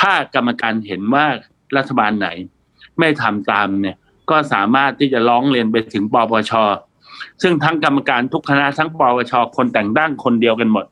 [0.00, 1.26] ถ้ากรรมการเห็นว่า
[1.76, 2.28] รัฐบาลไหน
[2.98, 3.96] ไม่ทำตามเนี่ย
[4.30, 6.52] ก็สามารถที่จะร้องเรียนไปถึงปปช
[7.42, 10.86] ซึ่งทั้งกรรมการทุกคณะทั้งปปชคนแต่งตั้งคนเดียวกันหมด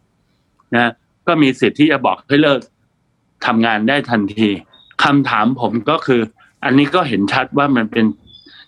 [0.74, 0.92] นะ
[1.26, 2.60] ก็มีสิทธิ์ที่จะบอกให้เลิก
[3.46, 4.48] ทำงานได้ทันที
[5.04, 6.20] คำถามผมก็คือ
[6.64, 8.04] อันนี้ก็เห็นชัดว่ามันเป็น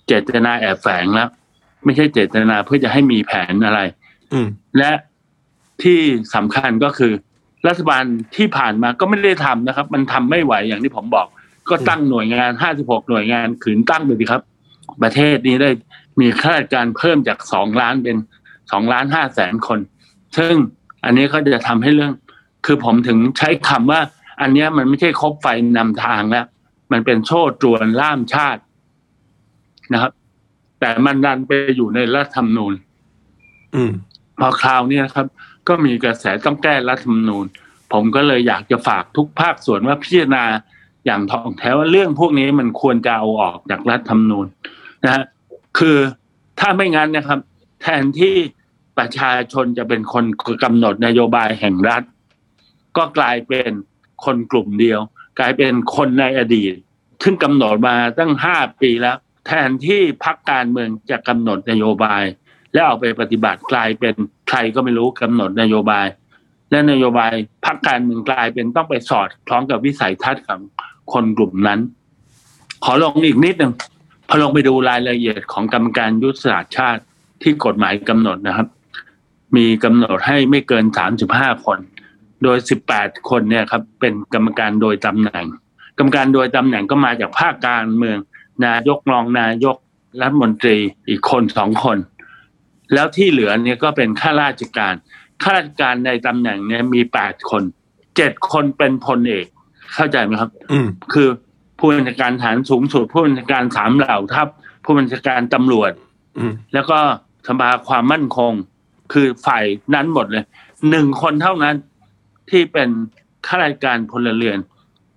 [0.07, 1.29] เจตนาแอบแฝงแล้ว
[1.85, 3.81] ไม่ใช่เจตนาเพื่อจะให้มีแผนอะไร
[4.33, 4.91] อืมและ
[5.83, 6.01] ที่
[6.35, 7.13] สำคัญก็คือ
[7.69, 8.05] รัฐบาล
[8.37, 11.27] ที่ผ่านมาก็ไม่ได้ทำนะครับ มันทำไม่ไหวอย่างที่ผมบอก
[11.71, 14.43] ก็ตั้งหน่วยงาน 56 หน่วยงานขืนตั้งไปสิครับ
[15.03, 15.71] ประเทศนี้ได้
[16.21, 18.17] มีข้าราชการเพิ่มจาก 2 ล้านเป็น
[18.55, 19.79] 2 ล้าน5แสนคน
[20.39, 20.55] ซึ่ง
[21.05, 22.13] อันนี้ก็จะทำให้เรื่อง
[22.67, 24.01] คือผมถึงใช้คำว่า
[24.41, 26.47] อันเนี้ยมันไม่ใช่คบไฟนำทางแล้ว
[26.93, 28.63] มันเป็นโซ่ตรวนล่ามชาติ
[29.93, 30.13] นะครับ
[30.81, 32.75] แต่มันดันไปอยู่ในรัฐธรรมนูญ
[33.75, 33.93] อืม
[34.41, 35.27] พอคราวนี้นะครับ
[35.69, 37.47] ก็มีกระแสต้องแก้รัฐธรรมนูญ
[37.93, 40.45] ผมก็เลยอยากจะฝากทุกภาคส่วนว่าพิจารณา
[41.07, 44.47] อย่างท่องแท้ว่าเรื่องพวกนี้มันควรจะเอาออกจากรัฐธรรมนูญ
[45.05, 45.25] นะฮะ
[45.79, 45.99] คือ
[46.61, 47.39] ถ้าไม่งั้นนะครับ
[47.83, 48.37] แทนที่
[48.99, 50.25] ประชาชนจะเป็นคน
[50.65, 52.03] กำหนดนโยบายแห่งรัฐ
[52.97, 53.71] ก็กลายเป็น
[54.25, 55.01] คนกลุ่มเดียว
[55.39, 56.75] กลายเป็นคนในอดีต
[57.23, 62.23] ซึ่งกำหนดมาตั้งห้าปีแล้ว แทนที่พักการเมืองจะกำหนดนโยบาย
[62.73, 64.15] แล้วเอาไปปฏิบัติกลายเป็น
[64.49, 66.07] ใครก็ไม่รู้กำหนดนโยบาย
[66.71, 67.33] และนโยบาย
[67.65, 70.61] พักการเมืองกลายเป็นต้องไปสอดคล้องกับวิสัยทัศน์ของ
[71.13, 71.81] คนกลุ่มนั้น
[72.85, 73.73] ขอลงอีกนิดหนึ่ง
[74.29, 77.03] พอลงไปดูรายละเอียดของกรรมการยุทธศาสตร์ชาติ
[77.43, 78.69] ที่กฎหมายกำหนดนะครับ
[79.57, 81.79] มีกำหนดให้ไม่เกินสามสิบห้าคน
[82.45, 85.47] โดยสิบแปดคนเนี่ยครับเป็นกรรมการโดยตำแหน่ง
[85.99, 88.19] กรรมการโดยตำแหน่งก็มาจากภาคการเมือง
[88.65, 89.77] นายกรองนายก
[90.21, 90.77] รัฐมนตรี
[91.09, 91.99] อีกคนสองคน
[92.95, 94.95] แล้วที่เหลือเนี่ยก็เป็นข้าราชการ
[95.43, 97.63] ข้าราชการในตำแหน่งเนี่ยมีแปดคน
[98.17, 99.47] เจ็ดคนเป็นพลเอก
[99.95, 101.29] เข้าใจไหมครับอืมคือ
[101.79, 104.49] ผู้บัญชาการฐานสูงสุดผู้บัญชาการสามเหล่าทัพ
[104.85, 105.93] ผู้บัญชาการตำรวจ
[106.39, 106.99] อืมแล้วก็
[107.49, 108.53] สภาความมั่นคง
[109.13, 110.45] คือฝ่ายนั้นหมดเลย
[110.91, 111.77] หนึ่งคนเท่านั้น
[112.51, 112.89] ที่เป็น
[113.47, 114.59] ข้าราชการพลเรือน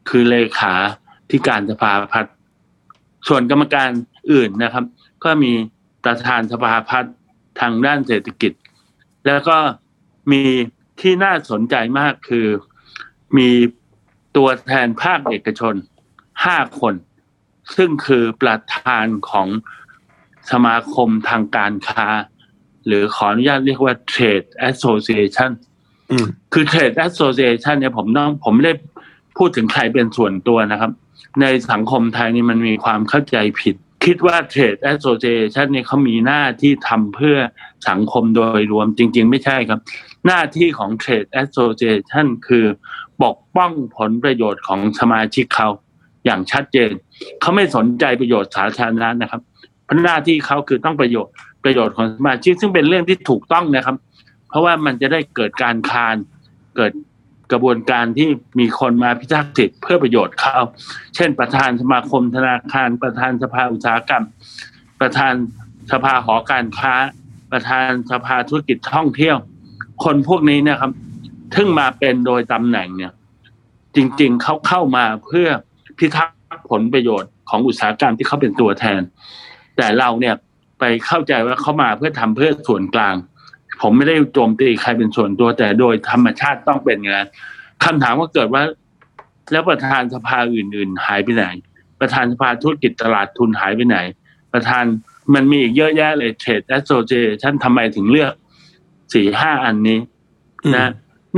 [0.10, 0.74] คือเลขา
[1.30, 2.34] ที่การสภาพัฒน์
[3.28, 3.90] ส่วนกรรมการ
[4.32, 4.86] อื่นนะครับ
[5.24, 5.52] ก็มี
[6.04, 7.14] ประธานสภาพัฒน์
[7.60, 8.52] ทางด้านเศรษฐกิจ
[9.26, 9.58] แล้วก็
[10.32, 10.44] มี
[11.02, 12.48] ที่น่าสนใจมากคือ
[13.38, 13.50] มี
[14.38, 15.76] ตัวแทนภาคเอกชน
[16.46, 16.94] ห้าคน
[17.76, 19.48] ซึ่งคือประธานของ
[20.52, 22.08] สมาคมทางการค้า
[22.86, 25.52] หรือขออนุญาตเรียกว่า Trade Association
[26.54, 28.74] คือ Trade Association เนี่ยผมต้องผมไม่ได้
[29.38, 30.92] พูดถึงใครเป็นส่วนตัวนะครับ
[31.42, 37.38] ในสังคมไทยนี่มันมีความเข้าใจผิด คิดว่า Trade Association เนี่ยเขามีหน้าที่ทำเพื่อ
[37.90, 39.80] สังคมโดยรวมจริง ๆ ไม่ใช่ครับ
[40.28, 42.66] หน้าที่ของ Trade Association คือ
[43.24, 45.68] ปกป้องผลประโยชน์ของสมาชิกเขา
[46.26, 46.92] อย่างชัดเจน
[47.42, 49.42] เขาไม่สนใจประโยชน์สาธารณะนะครับ
[49.86, 53.96] เพราะหน้าที่เขาคือต้องประโยชน์ประโยชน์ของสมาชิกซึ่งเป็นเรื่องที่ถูกต้องนะครับ
[54.56, 56.16] ราะว่ามันจะได้เกิดการคาน
[56.76, 56.94] เกิด
[57.52, 60.58] กระบวนการที่มีคนมาพิทักษ์สิทธิ์เพื่อประโยชน์เขา
[61.16, 64.24] เช่น ประธานสมาคมธนาคาร ประธานสภาอุตสาหกรรม
[65.00, 65.34] ประธาน
[65.92, 66.94] สภาหอการค้า
[67.52, 69.38] ประธานสภาธุรกิจท่องเที่ยว
[70.04, 70.92] คนพวกนี้นะครับ
[71.56, 73.12] ถึงมาเป็นโดยตำแหน่งเนี่ย
[73.96, 75.48] จริงๆเขาเข้ามาเพื่อ
[75.98, 79.02] พิทักษ์ผลประโยชน์ของอุตสาหกรรมที่เขาเป็นตัวแทน
[79.78, 80.36] แต่เราเนี่ย
[80.80, 83.16] ไปเข้าใจว่าเขามาเพื่อทำเพื่อส่วนกลาง
[83.82, 87.30] ผมไม่ได้โจมตีใครเป็นส่วนตัวแต่โดยธรรมชาติต้องเป็นอย่างนั้น
[87.84, 88.64] คำถามว่าเกิดว่า
[89.52, 91.46] แล้วประธานสภาอื่น ๆ หายไปไหน
[92.00, 93.98] ประธานสภาธุรกิจตลาดทุนหายไปไหน
[94.54, 94.84] ประธาน
[95.34, 98.34] มันมีอีกเยอะแยะเลยเทรดแอสโซเจชันทำไมถึงเลือก
[99.14, 100.00] สี่ห้าอันนี้
[100.76, 100.92] นะ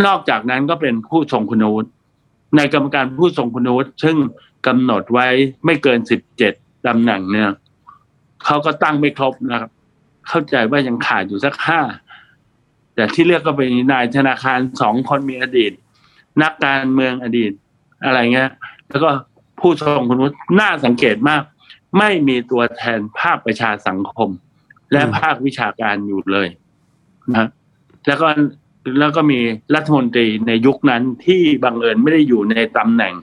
[0.06, 1.90] นอกจากนั้นก็เป็นผู้ทรงคุณวุฒิ
[2.58, 4.18] ในกรรมการผู้ทรงคุณวุฒิซึ่ง
[4.68, 5.28] กำหนดไว้
[5.66, 6.54] ไม่เกินสิบเจ็ด
[6.88, 7.50] ตำแหน่งเนี่ย
[8.46, 9.72] เขาก็ตั้งไม่ครบนะครับ
[10.28, 11.80] เข้าใจว่ายังขาดอยู่สักห้า
[12.98, 15.72] แต่ที่เลือกก็เป็นนายธนาคารสองคนมีอดีต
[16.44, 17.52] นักการเมืองอดีต
[18.06, 18.50] อะไรเงี้ย
[18.90, 19.10] แล้วก็
[19.60, 21.42] ผู้ทรงคุณวุฒิน่าสังเกตมาก
[21.98, 24.30] ไม่มีตัวแทนภาคประชาสังคม
[24.92, 26.48] และภาควิชาการอยู่เลย
[27.30, 27.50] นะ
[28.08, 28.28] แล้วก็
[29.00, 29.40] แล้วก็มี
[29.76, 33.14] รัฐมนตรีในยุคนั้นที่บังเอิญไม่ได้อยู่ในตำแหน่ง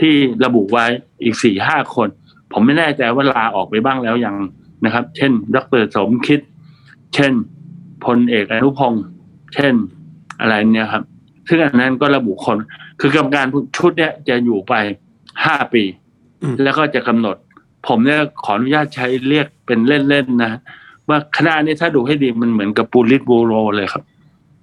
[0.00, 0.86] ที่ระบุไว้
[1.22, 2.08] อีกสี่ห้าคน
[2.52, 4.36] ผมไม่แน่ใจว่าลาออกไปบ้างแล้วยัง
[4.84, 6.40] นะครับ เช่น ดรสมคิด
[7.14, 7.32] เช่น
[8.04, 9.04] พลเอกอนุพงศ์
[9.54, 9.74] เช่น
[10.40, 11.02] อะไรเนี่ยครับ
[11.48, 12.56] ซึ่งอันนั้นก็ระบุคน
[13.00, 14.74] คือกรรมการชุดเนี้ยจะอยู่ไป
[15.44, 15.82] ห้าปี
[16.42, 17.36] อืมแล้วก็จะกำหนด
[17.86, 20.52] ผมเนี่ยขออนุญาตใช้เรียกเป็นเล่นๆนะ
[21.08, 24.02] ว่าคณะนี้ถ้าดูให้ดีมันเหมือนกับปูลิตบูโรเลยครับ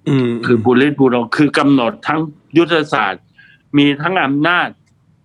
[0.08, 2.20] อืมคือบูลิตบูโรคือกำหนดทั้ง
[2.58, 3.22] ยุทธศาสตร์
[3.78, 4.68] มีทั้งอำนาจ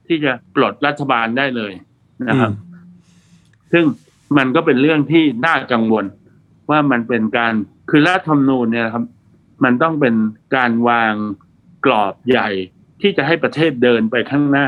[0.08, 1.73] ที่จะปลดรัฐบาลได้เลย
[2.28, 2.51] นะครับ
[3.71, 3.84] ซึ่ง
[4.38, 6.06] มันก็เป็นเรื่องที่น่ากังวล
[6.69, 7.54] ว่ามันเป็นการ
[7.89, 9.05] คือรัฐธรรมนูญเนี่ยครับ
[9.63, 10.15] มันต้องเป็น
[10.55, 11.13] การวาง
[11.85, 12.49] กรอบใหญ่
[13.01, 14.67] ที่จะให้ประเทศเดินไปข้างหน้า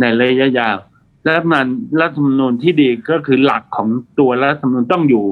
[0.00, 0.76] ในระยะยาว
[1.24, 1.66] และมัน
[2.00, 5.24] รัฐธรรมนูญที่ดีก็คือหลักของตัวรัฐธรรมนูญต้องอยู่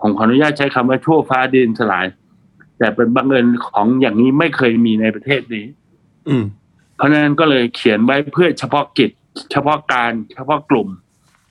[0.00, 2.06] ผมขออนุญาตใช้คำว่าชั่วฟ้าดินสลาย
[2.78, 5.66] แต่เป็นบังเอิญของอย่างนี้ไม่เคยมีในประเทศนี้
[6.28, 6.44] อืม
[6.96, 9.10] เพราะฉะนั้นก็เลยเขียนไว้เพื่อเฉพาะกิจ
[9.52, 10.88] เฉพาะการเฉพาะกลุ่ม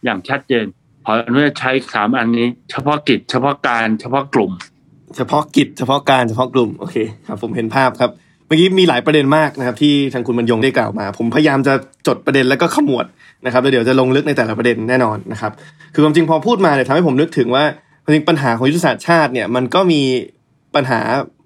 [0.04, 0.66] อย่างชัดเจน
[1.06, 4.52] ขออนุญาตใช้สามอันนี้ เฉพาะกิจ เฉพาะการเฉพาะกลุ่ม
[5.16, 6.96] เฉพาะกิจเฉพาะการเฉพาะกลุ่มโอเค
[7.28, 8.12] ครับผมเห็นภาพครับ
[8.48, 11.74] เมื่อกี้มีหลายประเด็นมากนะครับที่ทางคุณบรรยงได้กล่าวมา ผมพยายามจะ
[12.08, 13.06] จดประเด็นแล้วก็ขมวด
[13.46, 15.52] นะครับแล้วเดี๋ยวจะลงลึกในแต่ละประเด็นแน่นอนนะครับ
[15.94, 17.64] คือความจริงพอพูดมาเนี่ยทำให้ผมนึกถึงว่า
[18.04, 20.02] ความจริงปัญหาของยุทธศาสตร์ชาติเนี่ยมันก็มี
[20.76, 21.00] ปัญหา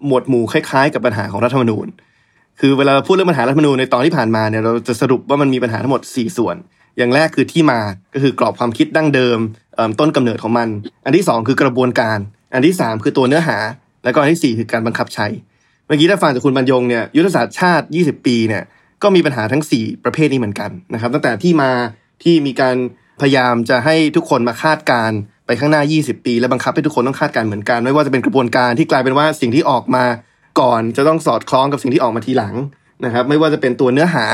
[0.06, 1.88] หมวดหมู่คล้ายๆ กับปัญหาของรัฐธรรมนูญ
[2.60, 6.56] คือเวลาเราพูดเรื่องปัญหารัฐธรรมนูญในตอนที่ผ่านมาเนี่ยเราจะสรุปว่ามันมีปัญหาทั้งหมด 4 ส่วน
[6.98, 7.80] อย่างแรกคือที่มา
[8.14, 9.38] ก็คือกรอบความคิดดั้งเดิม
[9.76, 10.68] เอิ่มต้นกำเนิดของมัน
[11.06, 12.20] อันที่สองคือกระบวนการ
[12.54, 13.58] อันที่สามคือตัวเนื้อหา
[14.04, 15.28] แล้วก็อันที่สี่คือการบังคับใช้
[15.86, 18.64] เมื่อกี้ถ้าฟังจากคุณบรรยงเนี่ยยุทธศาสตร์ชาติ 20 ปีเนี่ย
[19.04, 21.72] ก็มีปัญหาทั้ง 4 ประเภทนี้เหมือนกันนะครับตั้งแต่ที่มา
[22.24, 22.76] ที่มีการ
[23.22, 30.04] พยายามจะให้ทุกคนมาคาดการณ์ไปข้างหน้า 20 ปี และบังคับให้ทุกคนต้องคาดการณ์เหมือนกัน ไม่ว่าจะเป็นกระบวนการที่กลายเป็นว่าสิ่งที่ออกมา
[30.60, 32.56] ก่อนจะต้องสอดคล้องกับสิ่งที่ออกมาทีหลัง
[33.06, 34.26] นะครับไม่ว่าจะเป็นตัวเนื้อหา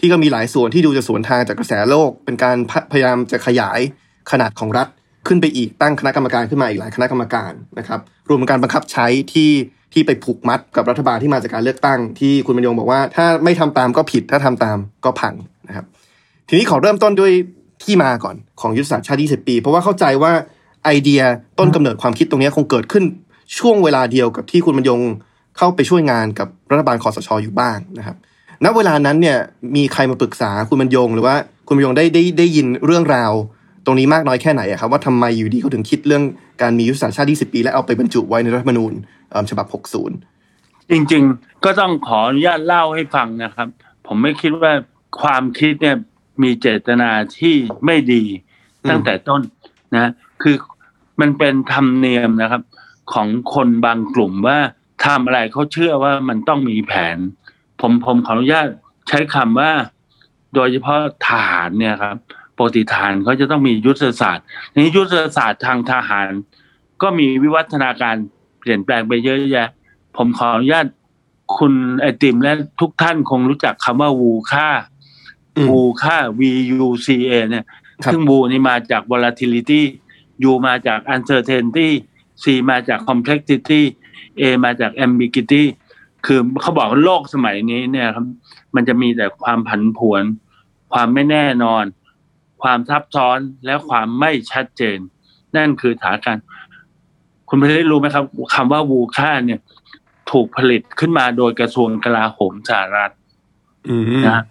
[0.00, 2.56] ที่ก็มีหลายส่วนที่ดูจะสวนทางจากกระแสโลก เป็นการ
[2.92, 3.80] พยายามจะขยาย
[4.30, 4.88] ขนาดของรัฐ
[5.26, 9.50] ขึ้นไปอีกตั้งคณะกรรมการขึ้นมาอีกหลายคณะกรรมการนะครับรวมถึงการบังคับใช้ที่
[9.92, 15.34] ที่ไปผูกมัดกับรัฐบาลที่มาจากการเลือกตั้ง ที่คุณบรรยงบอกว่าถ้าไม่ทำตามก็ผิดถ้าทำตามก็พัง
[15.68, 15.86] นะครับ
[16.48, 17.32] ทีนี้ขอเริ่มต้นด้วย
[17.84, 20.32] ที่มาก่อนของยุทธศาสตร์ชาติ 20 ปี เพราะว่าเข้าใจว่า
[20.84, 21.22] ไอเดีย
[21.58, 23.04] ต้นกำเนิดความคิดตรงนี้คงเกิดขึ้น
[23.58, 25.00] ช่วงเวลาเดียวกับที่คุณบรรยง
[25.58, 28.16] เข้าไปช่วยงานกับรัฐบาลคอสชอยู่บ้างนะครับ
[28.64, 29.38] ณเวลานั้นเนี่ย
[29.76, 31.34] มีใครมาปรึกษาคุณบรรยง หรือว่า
[31.66, 33.32] คุณบรรยงได้ได้ได้ยินเรื่องราว
[33.84, 36.22] ตรงนี้มากน้อยแค่ไหนอะครับว่าทำไมอยู่ดีเขาถึงคิดเรื่อง
[36.62, 38.92] การมียุทธศาสตร์ชาติ 20 ปี และเอาไปบรรจุไว้ในรัฐธรรมนูญ
[39.50, 39.66] ฉบับ
[40.28, 43.68] 60 จริงๆ ก็ต้องขออนุญาตเล่าให้ฟังนะครับ
[44.06, 44.72] ผมไม่คิดว่า
[45.20, 45.96] ความคิดเนี่ย
[46.42, 47.54] มีเจตนาที่
[47.86, 48.22] ไม่ดี
[48.88, 49.40] ตั้งแต่ต้น
[49.94, 50.12] นะ
[50.42, 50.56] คือ
[51.20, 52.62] มันเป็นธรรมเนียมนะครับ
[53.12, 54.58] ของคนบางกลุ่มว่า
[55.04, 57.18] ทำอะไรเขาเชื่อว่ามันต้องมีแผน
[57.80, 58.66] ผมผมขออนุญาต
[59.08, 59.70] ใช้คำว่า
[60.54, 62.16] โดยเฉพาะฐานเนี่ยครับ
[62.60, 64.44] ปกติฐานเขาจะต้องมียุทธศาสตร์
[64.76, 66.30] นี้ยุทธศาสตร์ทางทหาร
[67.02, 68.16] ก็มีวิวัฒนาการ
[68.58, 69.68] เปลี่ยนแปลงไปเยอะแยะ
[70.16, 70.86] ผมขออนุญาต
[71.56, 74.68] คุณไอติมและทุกท่านคงรู้จักคำว่าวูค่า
[75.70, 76.40] วูค่า V
[76.84, 77.64] U C A เนี่ย
[78.12, 79.82] ซึ่งวูนี่มาจาก volatility
[80.50, 81.88] U มาจาก uncertainty
[82.42, 83.82] C มาจาก complexity
[84.40, 85.62] A มาจาก ambiguity
[86.26, 88.26] คือเขาบอกว่าโลกสมัยนี้เนี่ยครับ
[88.74, 90.22] มันจะมีแต่ความผันผวน
[90.92, 91.84] ความไม่แน่นอน
[92.62, 94.98] ความซับซ้อนและความไม่ชัดเจน
[95.56, 96.36] นั่นคือฐานการ
[97.48, 99.60] คุณพได้รู้ไหมครับคำว่าวูค่าเนี่ย
[100.30, 103.12] ถูกผลิตขึ้นมาโดยกระทรวงกลาโหมสหรัฐ
[104.28, 104.42] นะ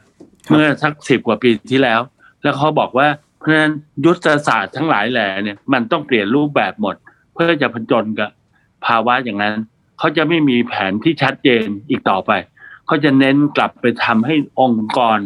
[0.49, 2.01] เมื่อสักสิบกว่าปีที่แล้ว
[2.43, 3.07] แล้วเขาบอกว่า
[3.39, 3.73] เพราะฉะนั้น
[4.05, 6.95] ยุทธศาสตร์ทั้งหลายแหล่เนี่ย มันต้องเปลี่ยนรูปแบบหมด
[7.33, 8.29] เพื่อจะผจญกับ
[8.85, 9.55] ภาวะอย่างนั้น
[9.97, 12.31] เขาจะไม่มีแผนที่ชัดเจนอีกต่อไป
[12.85, 15.17] เขาจะเน้นกลับไปทำให้องค์กร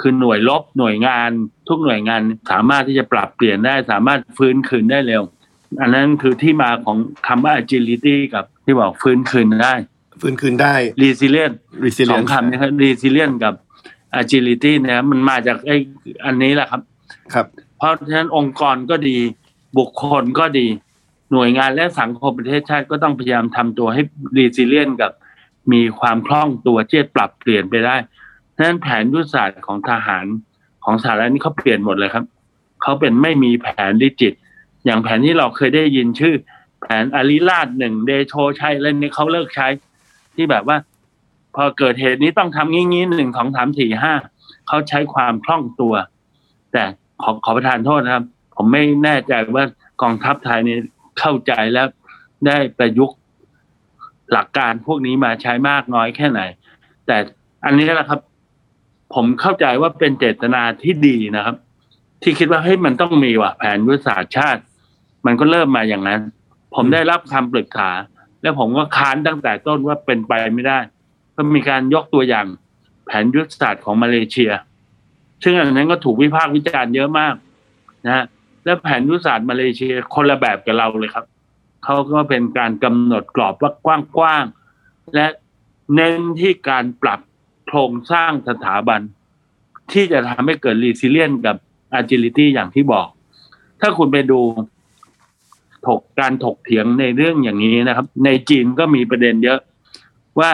[0.00, 1.30] คือหน่วยลบหน่วยงาน
[1.68, 5.22] ทุกหน่วยงานสามารถที่จะปรับเปลี่ยนได้ สามารถฟื้นคืนได้เร็ว
[5.80, 9.74] อันนั้นคือที่มาของคำว่า agility กับที่บอกฟื้นคืนได้
[10.20, 10.74] ฟื้นคืนได้
[11.04, 11.54] resilient
[12.12, 13.54] สองคำนี้ครับ resilient กับ
[14.20, 15.76] agility เนี่ยมันมาจากไอ้
[16.24, 16.80] อันนี้แหละครับ
[17.34, 17.46] ครับ
[17.78, 19.18] เพราะฉะนั้นองค์กรก็ดี
[19.78, 20.66] บุคคลก็ดี
[21.32, 24.02] หน่วยงานและสังคมประเทศชาติก็ต้องพยายามทำตัวให้
[24.36, 25.12] รีซิเลียนกับ
[25.72, 28.11] มีความคล่องตัวที่จะปรับเปลี่ยนไปได้ดัง
[28.62, 30.26] นั้นแผนยุทธศาสตร์ของทหาร
[30.84, 32.24] ของสหรัฐนี่เขาเปลี่ยนหมดเลยครับ
[32.82, 34.32] เขาเป็นไม่มีแผนดิจิต
[34.84, 36.34] อย่างแผนที่เราเคยได้ยินชื่อ
[36.82, 39.66] แผนอาริราชหนึ่งเดโชใช้เล่นนี้เขาเลิกใช้
[40.34, 40.76] ที่แบบว่า
[41.54, 44.14] พอเกิดเหตุนี้ต้องทำงี้งี้หนึ่งสองสามสี่ห้า
[44.68, 45.94] เขาใช้ความคล่องตัว
[46.72, 46.82] แต่
[47.22, 48.24] ขอขอประทานโทษนะครับ
[48.56, 49.64] ผมไม่แน่ใจว่า
[50.02, 50.76] กองทัพไทยนี่
[51.18, 51.86] เข้าใจแล้ว
[52.46, 53.16] ได้ประยุกต์
[54.32, 56.40] หลักการพวกนี้มาใช้มากน้อยแค่ไหน
[57.06, 57.16] แต่
[57.64, 58.20] อันนี้แหละครับ
[59.14, 61.56] ผมเข้าใจว่าเป็นเจตนาที่ดีนะครับ
[62.22, 64.62] ที่คิดว่าเฮ้ยมันต้องมีว่ะแผนยุทธศาสตร์ชาติ
[65.26, 66.20] มันก็เริ่มมาอย่างนั้น
[66.74, 67.90] ผมได้รับคำปรึกษา
[68.42, 70.78] แล้วผมก็ค้านตั้งแต่ต้นว่าเป็นไปไม่ได้
[71.36, 72.46] ก็มีการยกตัวอย่าง
[73.06, 74.52] แผนยุทธศาสตร์ของมาเลเซีย
[75.42, 77.34] ซึ่งอันนั้นก็ถูกวิพากษ์วิจารณ์เยอะมาก
[78.06, 78.24] นะ
[78.64, 81.24] และแผนยุทธศาสตร์มาเลเซียคนละแบบกับเราเลยครับ
[81.84, 83.72] เขาก็เป็นการกำหนดกรอบว่า
[84.16, 85.26] กว้างๆและ
[85.94, 87.20] เน้นที่การปรับ
[87.72, 89.00] ครงสร้างสถาบัน
[89.92, 91.56] ที่จะทำให้เกิดรีซิเลียนกับ
[91.98, 93.08] agility อย่างที่บอก
[93.80, 94.40] ถ้าคุณไปดู
[95.86, 99.60] ถกการถกเถียงในเรื่องอย่างนี้นะครับ ในจีนก็มีประเด็นเยอะ
[100.40, 100.50] ว่า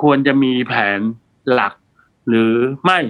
[0.00, 1.00] ควรจะมีแผน
[1.52, 1.74] หลัก
[2.28, 2.52] หรือ
[2.84, 3.00] ไม่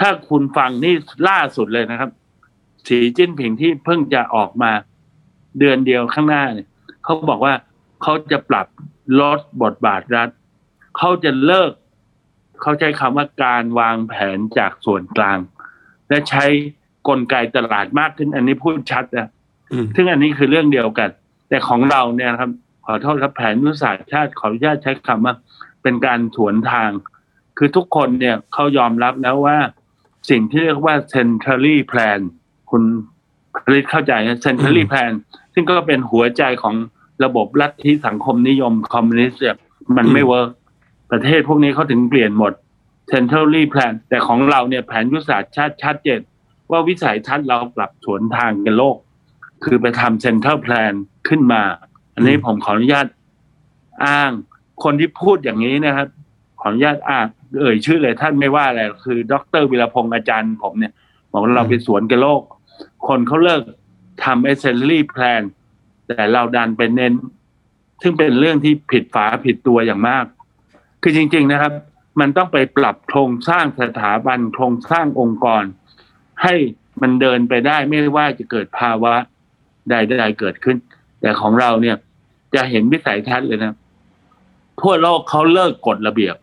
[0.00, 0.94] ถ้าคุณฟังนี่
[1.28, 2.10] ล่าสุดเลยนะครับ
[2.86, 4.70] สีจิ้นผิงที่เพิ่งจะออกมา
[5.58, 6.68] เดือนเดียวข้างหน้าเนี่ย
[7.04, 7.54] เขาบอกว่า
[8.02, 8.66] เขาจะปรับ
[9.20, 10.28] ลดบทบาทรัฐ
[10.98, 11.72] เขาจะเลิก
[12.64, 15.38] เขาใช้คำว่าการวางแผนจากส่วนกลาง
[16.08, 16.44] และใช้
[17.08, 19.28] กลไกตลาดมากขึ้น อันนี้พูดชัดนะ
[19.96, 21.10] ซึ่งอันนี้คือเรื่องเดียวกัน
[21.48, 22.50] แต่ของเราเนี่ยครับ
[22.86, 25.34] ขอโทษครับแผนยุทธศาสตร์ชาติขออนุญาตใช้คำว่า
[25.82, 26.90] เป็นการสวนทาง
[27.58, 29.58] คือทุกคนเนี่ยเขายอมรับแล้วว่า
[30.30, 32.20] สิ่งที่เรียกว่า centrally plan
[32.70, 32.82] คุณ
[33.64, 35.12] ผลิตเข้าใจนะ centrally plan
[35.54, 36.74] ซึ่งก็เป็นหัวใจของ
[37.24, 39.40] ระบบลัทธิสังคมนิยมคอมมิวนิสต์
[39.96, 40.50] มันไม่ work
[41.10, 42.52] ประเทศพวกนี้เขาถึงเปลี่ยนหมด
[43.08, 46.20] centrally plan แต่ของเราเนี่ยแผนยุทธศาสตร์ชาติชัดเจน
[46.70, 48.96] ว่าวิสัยทัศน์เรากลับสวนทางกับโลก
[49.64, 50.92] คือไปทำ central plan
[51.28, 51.62] ขึ้นมา
[52.14, 53.06] อันนี้ผมขออนุญาต
[54.04, 54.30] อ้าง
[54.84, 56.06] คนที่พูดอย่างนี้นะครับ
[56.60, 57.26] ขออนุญาตอ้าง
[57.60, 60.92] เอ่ยชื่อเลยท่านไม่ว่าอะไรคือ ดรวิรพงษ์อาจารย์ผมเนี่ย
[61.30, 62.42] บอกว่าเราไปสวนกันโลก
[63.06, 63.62] คนเขาเลิก
[64.24, 65.42] ทำ essentially plan
[66.06, 67.12] แต่เราดันไปเน้น
[68.02, 70.24] ซึ่งเป็นเรื่องที่ผิดฝาผิดตัวอย่างมาก
[71.06, 71.72] คือจริง ๆนะครับ
[72.20, 75.64] มันต้องไปปรับโครงสร้างสถาบันโครงสร้างองค์กร
[76.42, 76.54] ให้
[77.02, 79.14] มันเดินไปได้ไม่ว่าจะเกิดภาวะ
[79.90, 80.76] ใดๆเกิดขึ้น
[81.20, 81.96] แต่ของเราเนี่ย
[82.54, 83.76] จะเห็นวิสัยทัศน์เลยนะ
[84.80, 86.36] ทั่วโลกเขาเลิกกฎระเบียบ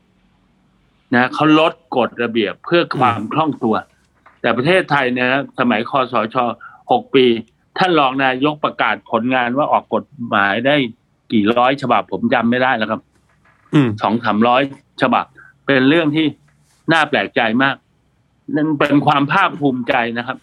[1.16, 3.76] นะเขาลดกฎระเบียบเพื่อความคล่องตัว
[4.42, 5.28] แต่ประเทศไทยเนี่ย
[5.60, 6.36] สมัยคอสช
[6.92, 7.26] หกปี
[7.78, 10.76] ท่านรองนายกประกาศผลงานว่าออกกฎหมายได้
[11.32, 13.02] กี่ร้อยฉบับผมจำไม่ได้แล้วครับ
[14.02, 14.62] สองสามร้อย
[15.02, 15.26] ฉบับ
[15.66, 16.26] เป็นเรื่องที่
[16.94, 17.76] น่าแปลกใจมาก
[18.56, 20.38] นั่นเป็นความภาคภูมิใจนะครับ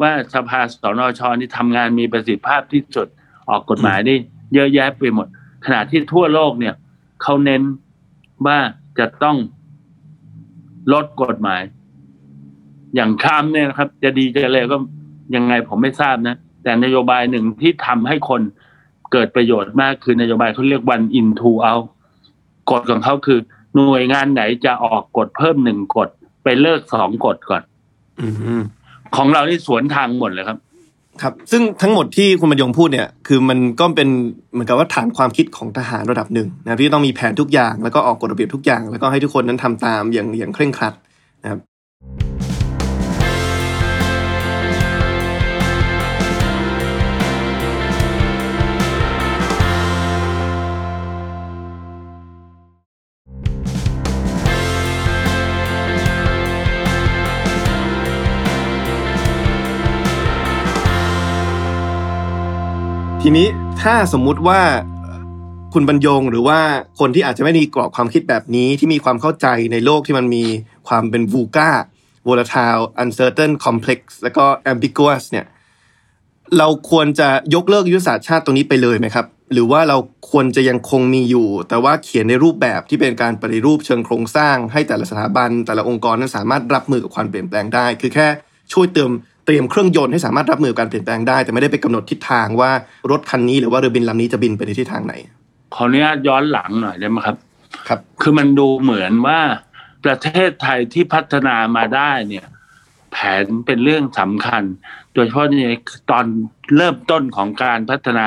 [0.00, 3.08] ว่าสภาสนชนี่ทำงานมีประสิทธิภาพที่สุด
[3.48, 4.14] ออกกฎหมายได้
[4.54, 5.26] เยอะแยะไปหมด
[5.64, 6.74] ขณะที่ทั่วโลกเนี่ย
[7.22, 7.62] เขาเน้น
[8.46, 8.58] ว่า
[8.98, 9.36] จะต้อง
[10.92, 11.62] ลดกฎหมาย
[12.94, 14.76] อย่างทรัมเนี่ยนะครับ จะดีจะเลวก็
[15.36, 18.40] ยังไงผมไม่ทราบนะ แต่นโยบายหนึ่งที่ทำให้คน
[19.12, 21.86] เกิดประโยชน์มากคือนโยบายเขาเรียก one in two out
[22.70, 23.38] กฎของเขาคือ
[23.74, 26.08] หน่วยงานไหนจะออกกฎเพิ่มหนึ่งกฎ
[26.44, 27.62] ไปเลิกสองกฎก่อน
[28.20, 28.28] อื
[28.60, 28.62] ม
[29.16, 30.58] ของเรานี่สวนทางหมดเลยครับ
[31.22, 34.08] ครับ ซึ่งทั้งหมดที่คุณบรรยงพูดเนี่ย คือมันก็เป็น
[34.52, 40.94] เหมือนกับว่าฐานความคิดของทหารระดับหนึ่งนะที่ต้องมีแผนทุกอย่างแล้วก็ออกกฎระเบียบทุกอย่าง แล้วก็ให้ทุกคนนั้นทำตามอย่างอย่างเคร่งครัด
[41.42, 41.60] นะครับ
[63.28, 63.48] ทีนี้
[63.82, 64.60] ถ้าสมมุติว่า
[65.72, 66.60] คุณบรรยงหรือว่า
[66.98, 70.44] คนที่อาจจะไม่มีกรอบความคิดแบบนี้ที่มีความเข้าใจในโลกที่มันมี
[70.88, 71.70] ความเป็น VUCA
[72.28, 75.46] volatile uncertain complex แล้วก็ ambiguous เนี่ย
[76.58, 79.96] เราควรจะยกเลิกยุทธศาสตร์ชาติตรงนี้ไปเลยไหมครับ หรือว่าเรา
[80.30, 88.28] ควรจะยังคงมีอยู่ แต่ว่าเขียนในรูปแบบที่เป็นการปฏิรูปเชิงโครงสร้าง ให้แต่ละสถาบัน แต่ละองค์กรนั้นสามารถรับมือกับความเปลี่ยนแปลงได้ คือแค่
[88.72, 89.10] ช่วยเติม
[89.46, 92.70] เตรียมเครื่องยนต์ให้สามารถรับมือกับการเปลี่ยนแปลงได้ แต่ไม่ได้ไปกำหนดทิศทางว่า
[93.10, 95.14] รถคันนี้หรือว่าเรือบินลำนี้จะบินไปในทิศทางไหน
[95.74, 97.36] ขออนุญาตย้อนหลังหน่อยได้ไหมครับ
[97.88, 99.40] ครับ คือมันดูเหมือนว่า
[100.04, 102.46] ประเทศไทยที่พัฒนามาได้เนี่ย
[103.12, 104.62] แผนเป็นเรื่องสำคัญ
[105.14, 105.74] โดยเฉพาะใน
[106.10, 106.24] ตอน
[106.76, 108.26] เริ่มต้นของการพัฒนา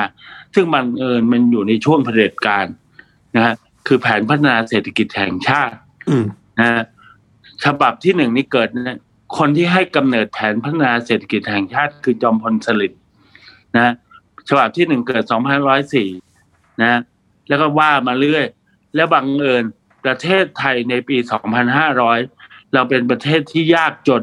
[0.54, 2.66] ซึ่งบังเอิญมันอยู่ในช่วงเผด็จการ
[3.36, 3.54] นะฮะ
[3.86, 5.76] คือแผนพัฒนาเศรษฐกิจแห่งชาติ
[6.08, 6.24] อืม
[6.58, 6.82] นะฮะ
[7.64, 8.98] ฉบับที่หนึ่งนี่เกิดเนี่ย
[9.36, 13.00] คนที่ให้กำเนิดแผนพัฒนาเศรษฐกิจแห่งชาติคือจอมพลสฤษดิ์
[13.76, 13.94] นะ
[14.48, 15.24] ฉบับที่หนึ่งเกิด
[16.02, 17.00] 2504นะฮะ
[17.48, 18.46] แล้วก็ว่ามาเรื่อย
[18.94, 19.64] แล้วบังเอิญ
[20.04, 21.16] ประเทศไทยในปี
[21.94, 24.22] 2500เราเป็นประเทศที่ยากจน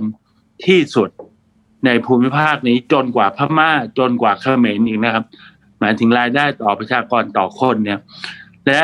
[0.65, 1.09] ที่สุด
[1.85, 5.25] ในภูมิภาคนี้จนกว่าพม่าจนกว่าเขมรอีกนะครับ
[5.79, 7.99] หมายถึงรายได้ต่อประชากรต่อคนเนี่ย
[8.67, 8.81] และ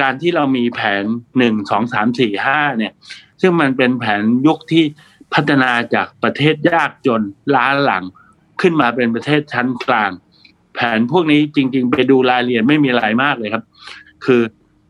[0.00, 1.04] การที่เรามีแผน
[1.38, 2.92] หนึ่งสองสามสี่ห้าเนี่ย
[3.40, 4.84] ซึ่งมันเป็นแผนยุคที่
[5.34, 7.22] พัฒนาจากประเทศยากจน
[7.54, 8.04] ล้าหลัง
[8.60, 10.10] ขึ้นมาเป็นประเทศชั้นกลาง
[10.74, 13.64] แผนพวกนี้จริง ๆ ไปดูรายละเอียดไม่มีอะไรมากเลยครับ
[14.24, 14.42] คือ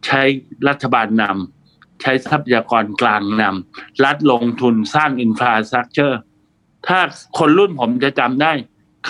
[0.07, 0.23] ใช้
[0.69, 6.21] รัฐบาลนำใช้ทรัพยากรกลางนำรัฐลงทุนสร้างอินฟราสตรักเจอร์
[6.87, 6.99] ถ้า
[7.39, 8.53] คนรุ่นผมจะจำได้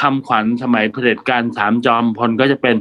[0.01, 2.77] คำขวัญสมัยเผด็จการสามจอมพลก็จะเป็น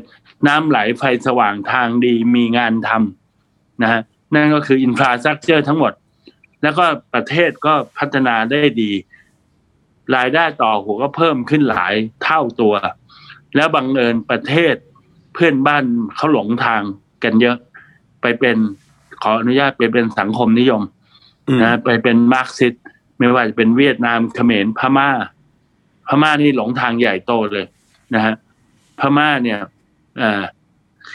[0.47, 4.01] น้ำไหลไฟสว่างทางดีมีงานทำนะฮะ
[4.33, 5.91] นั่นก็คือ infrastructure ทั้งหมด
[6.61, 8.91] แล้วก็ประเทศก็พัฒนาได้ดี
[10.15, 11.93] รายได้ต่อหัวก็เพิ่มขึ้นหลาย
[12.23, 12.75] เท่าตัว
[13.55, 14.75] แล้วบังเอิญประเทศ
[15.33, 15.83] เพื่อนบ้าน
[16.15, 16.81] เขาหลงทาง
[17.23, 17.57] กันเยอะ
[18.21, 18.57] ไปเป็น
[19.21, 20.81] ขออนุญาตไปเป็นสังคมนิยม
[21.47, 22.83] อืมนะไปเป็นมาร์กซิสต์
[23.17, 25.09] ไม่ว่าจะเป็นเวียดนามเขมรพม่า
[26.07, 27.65] พม่านี่หลงทางใหญ่โตเลย
[28.15, 28.35] นะฮะ
[28.99, 29.59] พม่าเนี่ย
[30.17, 30.43] เอ่อ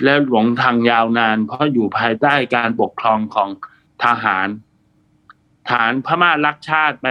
[0.05, 3.49] แล้วหลงทางยาวนาน เพราะอยู่ภายใต้การปกครองของ
[4.05, 4.49] ทหาร
[5.71, 7.07] ฐานพม่ารักชาติไป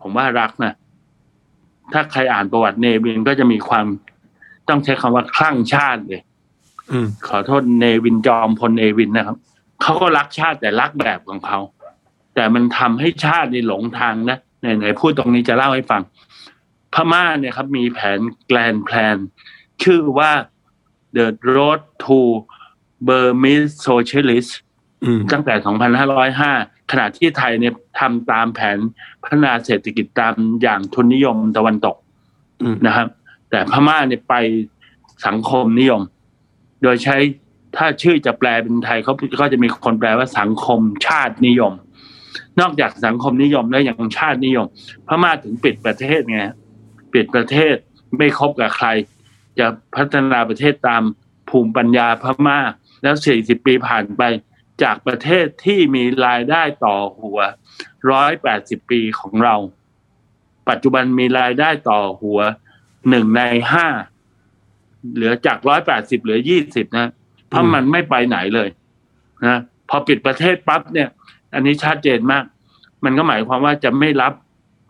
[0.00, 0.74] ผมว่ารักนะ
[1.92, 3.86] ถ้าใครอ่านประวัติเนวินก็จะมีความ
[4.68, 6.20] ต้องใช้คำว่าคลั่งชาติเลย
[6.90, 9.36] อืมขอโทษเนวินจอมพลเนวินนะครับ
[9.82, 11.58] เขาก็รักชาติแต่รักแบบของเขา
[12.34, 16.02] แต่มันทำให้ชาตินี่หลงทางนะไหนๆพูดตรงนี้จะเล่าให้ฟัง
[16.94, 19.16] พม่าเนี่ยครับ มีแผนแกลนแพลน
[19.82, 20.32] ชื่อว่า
[21.16, 21.26] The
[21.56, 22.18] Road to
[23.08, 24.50] Burmese Socialist
[25.04, 25.54] อืมตั้งแต่
[26.40, 28.78] 2505 ขณะที่ไทยเนี่ยทำตามแผน
[29.22, 31.96] พัฒนาเศรษฐกิจตามอย่างทุนนิยมตะวันตก
[32.62, 33.06] อืมนะครับ
[33.50, 34.34] แต่พม่าเนี่ยไป
[35.26, 36.02] สังคมนิยม
[36.82, 37.16] โดยใช้
[37.76, 41.72] ถ้าชื่อจะแปลเป็นไทยเขาก็จะมีคนแปลว่าสังคมชาตินิยม
[42.60, 44.66] นอกจากสังคมนิยมแล้วยังชาตินิยม
[45.06, 46.38] พม่าถึงปิดประเทศไง
[47.14, 47.74] ปิดประเทศ
[48.16, 48.88] ไม่คบกับใคร
[49.58, 51.02] จะพัฒนาประเทศตาม
[51.48, 52.58] ภูมิปัญญาพม่า
[53.02, 54.22] แล้ว40ปีผ่านไป
[54.82, 57.38] จากประเทศที่มีรายได้ต่อหัว
[58.10, 59.56] ร้อยแปดสิบปีของเรา
[60.68, 62.40] ปัจจุบันมีรายได้ต่อหัว
[63.08, 63.86] หนึ่งในห้า
[65.14, 67.08] เหลือจากร้อยแปดสิบเหลือยี่สิบนะ
[67.48, 68.68] เพราะมันไม่ไปไหนเลย
[69.46, 69.58] นะ
[69.88, 71.08] พอปิดประเทศปั๊บเนี่ย
[71.54, 72.44] อันนี้ชัดเจนมาก
[73.04, 74.32] มันก็หมายความว่าจะไม่รับ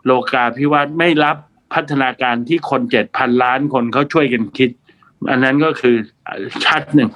[0.05, 1.37] โลกาภิวัตน์ไม่รับ
[1.73, 4.69] พัฒนาการที่คนเจ็ดพันล้านคนเขาช่วยกันคิด
[5.29, 5.95] อันนั้นก็คือ
[6.65, 7.09] ชัดหนึ่ง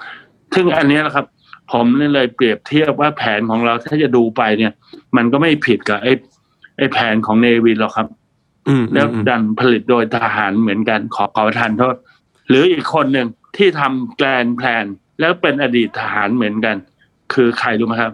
[0.55, 1.25] ซึ่งอันนี้แหละครับ
[1.73, 4.73] ผมเลยเปรียบเทียบว่าแผนของเราถ้าจะดูไปเนี่ย
[5.15, 6.13] มันก็ไม่ผิดกับไอ้
[6.77, 8.07] ไอ้แผนของเนวินหรอกครับ
[8.67, 11.95] อืมแล้วดันผลิตโดยทหารเหมือนกันขอขอประทานโทษ
[12.49, 14.85] หรืออีกคนหนึ่งที่ทำแกลนแพลน
[15.19, 16.75] แล้วเป็นอดีตทหารเหมือนกัน
[17.33, 18.13] คือใครรู้ไหมครับ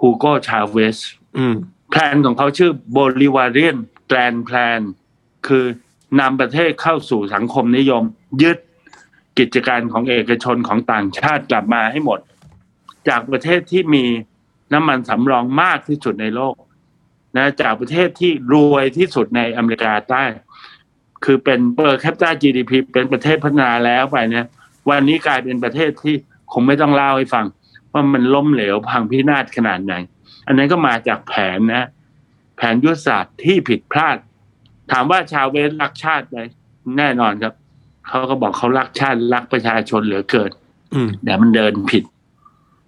[0.00, 0.98] ฮูโกชาเวส
[1.38, 1.54] อืม
[1.90, 3.76] แพลนของเขาชื่อ Bolivarian
[4.10, 4.80] Grand Plan
[5.46, 5.64] คือ
[6.20, 8.02] นำประเทศเข้าสู่สังคมนิยม
[8.42, 8.58] ยึด
[9.38, 12.18] กิจการของเอกชนของต่างชาติกลับมาให้หมด
[13.08, 14.04] จากประเทศที่มี
[14.72, 16.54] น้ำมันสำรองมากที่สุดในโลก
[17.36, 20.24] นะจากประเทศที่รวยที่สุดในอเมริกาใต้
[21.24, 24.46] คือเป็นเปอร์แคปตา GDP เป็นประเทศพัฒนาแล้วไปเนี่ย
[24.90, 26.14] วันนี้กลายเป็นประเทศที่
[26.52, 27.46] คงไม่ต้องเล่าให้ฟัง
[27.92, 29.94] ว่ามันล้มเหลวพังพินาศขนาดไหน
[30.46, 31.88] อันนั้นก็มาจากแผนนะ
[32.56, 34.16] แผนยุทธศาสตร์ที่ผิดพลาด
[34.92, 36.38] ถามว่าชาวเวสรักชาติไหม
[36.98, 37.54] แน่นอนครับ
[38.06, 40.50] เขาก็บอกเขารักชาติรักประชาชนเหลือเกิน
[40.94, 42.04] อืมแต่มันเดินผิด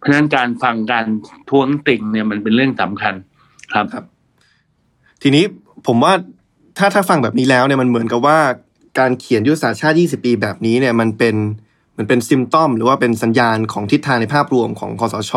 [0.03, 1.07] เพราะฉะนั้นการฟังการ
[1.51, 3.15] ท้วงติ่งเนี่ยมันเป็นเรื่องสำคัญ
[3.73, 4.05] ครับครับ
[5.23, 5.45] ทีนี้
[5.87, 6.13] ผมว่า
[6.79, 8.39] ถ้าถ้าฟังแบบนี้แล้วเนี่ยมันเหมือนกับว่า
[8.99, 11.37] การเขียนยุทธศาสตร์ชาติ 20 ปีแบบนี้เนี่ยมันเป็น
[11.93, 15.33] เหมันเป็นซิมตอม หรือว่าเป็นสัญญาณของทิศทางในภาพรวมของคอสช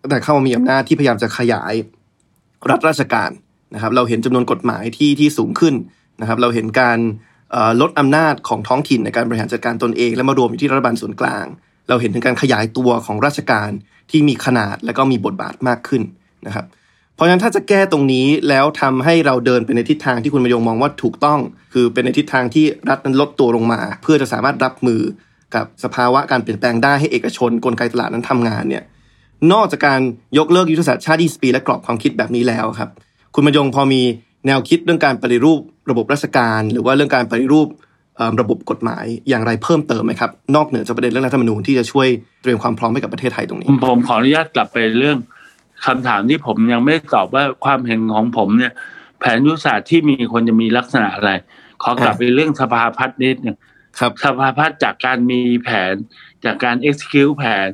[0.00, 1.74] ตั้งแต่เข้ามามีอำนาจที่พยายามจะขยาย
[2.70, 3.30] รัฐราชการ
[3.74, 5.74] นะครับ เราเห็นจำนวนกฎหมายที่ที่สูงขึ้น
[6.20, 6.98] นะครับ เราเห็นการ
[7.80, 11.46] ลดอำนาจของท้องถิ่นในการบริหารจัดการตนเอง และมารวมอยู่ที่รัฐบาลส่วนกลาง
[11.88, 13.70] เราเห็นถึงการขยายตัวของราชการ
[14.10, 16.02] ที่มีขนาดและก็มีบทบาทมากขึ้น
[16.46, 16.66] นะครับ
[17.14, 21.40] เพราะฉะนั้นถ้าจะแก้ตรงนี้แล้วทำให้เราเดินไปในทิศทางที่คุณมายงมองว่าถูกต้อง
[21.72, 25.00] คือเป็นในทิศทางที่รัฐนั้นลดตัวลงมา เพื่อจะสามารถรับมือ
[25.54, 28.84] กับสภาวะการเปลี่ยนแปลงได้ให้เอกชนกลไกตลาดนั้นทำงานเนี่ย
[29.52, 30.00] นอกจากการ
[30.38, 32.90] ยกเลิกยุทธศาสตร์ชาติ20ปีและกรอบความคิดแบบนี้แล้วครับ
[33.34, 34.02] คุณมายงพอมี
[34.46, 35.60] แนวคิดเรื่องการปฏิรูป
[35.90, 37.68] ระบบราชการ หรือว่าเรื่องการปฏิรูป
[38.40, 42.08] ระบบกฎหมายอย่างไรเพิ่มเติมไหมครับ นอกเหนือจากประเด็นเรื่องรัฐธรรมนูญที่จะช่วย
[42.42, 45.18] เตรียมความพร้อมให้กับประเทศไทยตรงนี้ ผมขออนุญาตกลับไปเรื่อง
[45.86, 48.72] คำถามที่ผมยังไม่ได้ตอบว่าความเห็นของผมเนี่ย
[49.20, 51.30] แผนยุทธศาสตร์ที่มีคนจะมีลักษณะอะไร
[51.82, 53.56] ขอกลับไปเรื่องสภาพัฒน์นิดหนึง
[53.98, 55.94] ครับสภาพัฒน์จากการมีแผน
[56.44, 57.68] จากการ execute แผน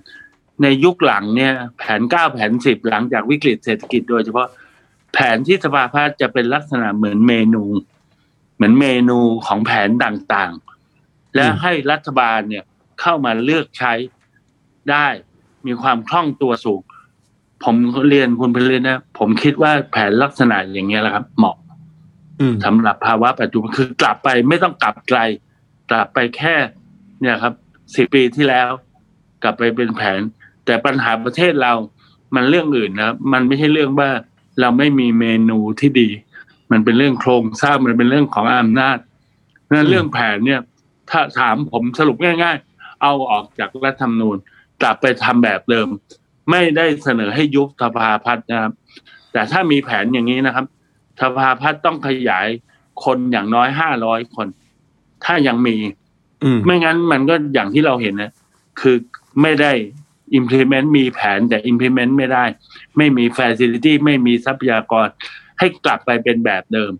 [0.62, 4.48] ในยุคหลังเนี่ย แผนเก้าแผนสิบหลังจากวิกฤตเศรษฐกิจโดยเฉพาะ
[5.14, 7.64] แผนที่สภาพัฒน์จะเป็นลักษณะเหมือนเมนู
[8.54, 12.64] เหมือนเมนูของแผนต่างๆ และอืมให้รัฐบาลเนี่ย
[13.00, 13.92] เข้ามาเลือกใช้
[14.90, 15.06] ได้
[15.66, 16.82] มีความคล่องตัวสูง
[17.64, 17.76] ผม
[18.08, 21.56] เรียนคุณเพลินนะ ผมคิดว่าแผนลักษณะอย่างเงี้ยแหละครับ เหมาะ
[22.40, 25.18] อืมสำหรับภาวะปัจจุบันคือกลับไปไม่ต้องกลับไกล
[25.90, 26.54] กลับไปแค่
[27.20, 27.54] เนี่ยครับ
[27.94, 28.70] สิบปีที่แล้ว
[29.42, 30.20] กลับไปเป็นแผน
[30.64, 31.72] แต่ปัญหาประเทศเรา
[32.34, 34.10] มันเรื่องอื่นนะครับมันไม่ใช่เรื่องว่า
[34.60, 36.08] เราไม่มีเมนูที่ดี
[36.72, 38.98] มันเป็นเรื่องโครงสร้างมันเป็นเรื่องของอำนาจ
[39.72, 40.60] นั้นเรื่องแผนเนี่ย
[41.10, 44.36] ถ้าถามผมสรุปง่าย ๆ เอาออกจากรัฐธรรมนูญ
[44.82, 45.88] กลับไปทำแบบเดิม
[46.50, 48.72] ไม่ได้เสนอให้ยุบสภาพัฒน์นะครับ
[49.32, 50.66] แต่ถ้ามีแผนอย่างนี้นะครับ
[51.22, 52.46] สภาพัฒน์ต้องขยาย
[53.04, 54.46] คนอย่างน้อยห้าร้อยคน
[55.24, 55.76] ถ้ายังมี
[56.44, 58.32] อืมไม่งั้นมันก็อย่างที่เราเห็นนะ
[58.80, 58.96] คือ
[59.42, 59.72] ไม่ได้
[60.38, 62.44] implement มีแผนแต่ implement ไม่ได้
[62.96, 65.06] ไม่มี facility ไม่มีทรัพยากร
[65.58, 66.92] ให้กลับไปเป็นแบบเดิม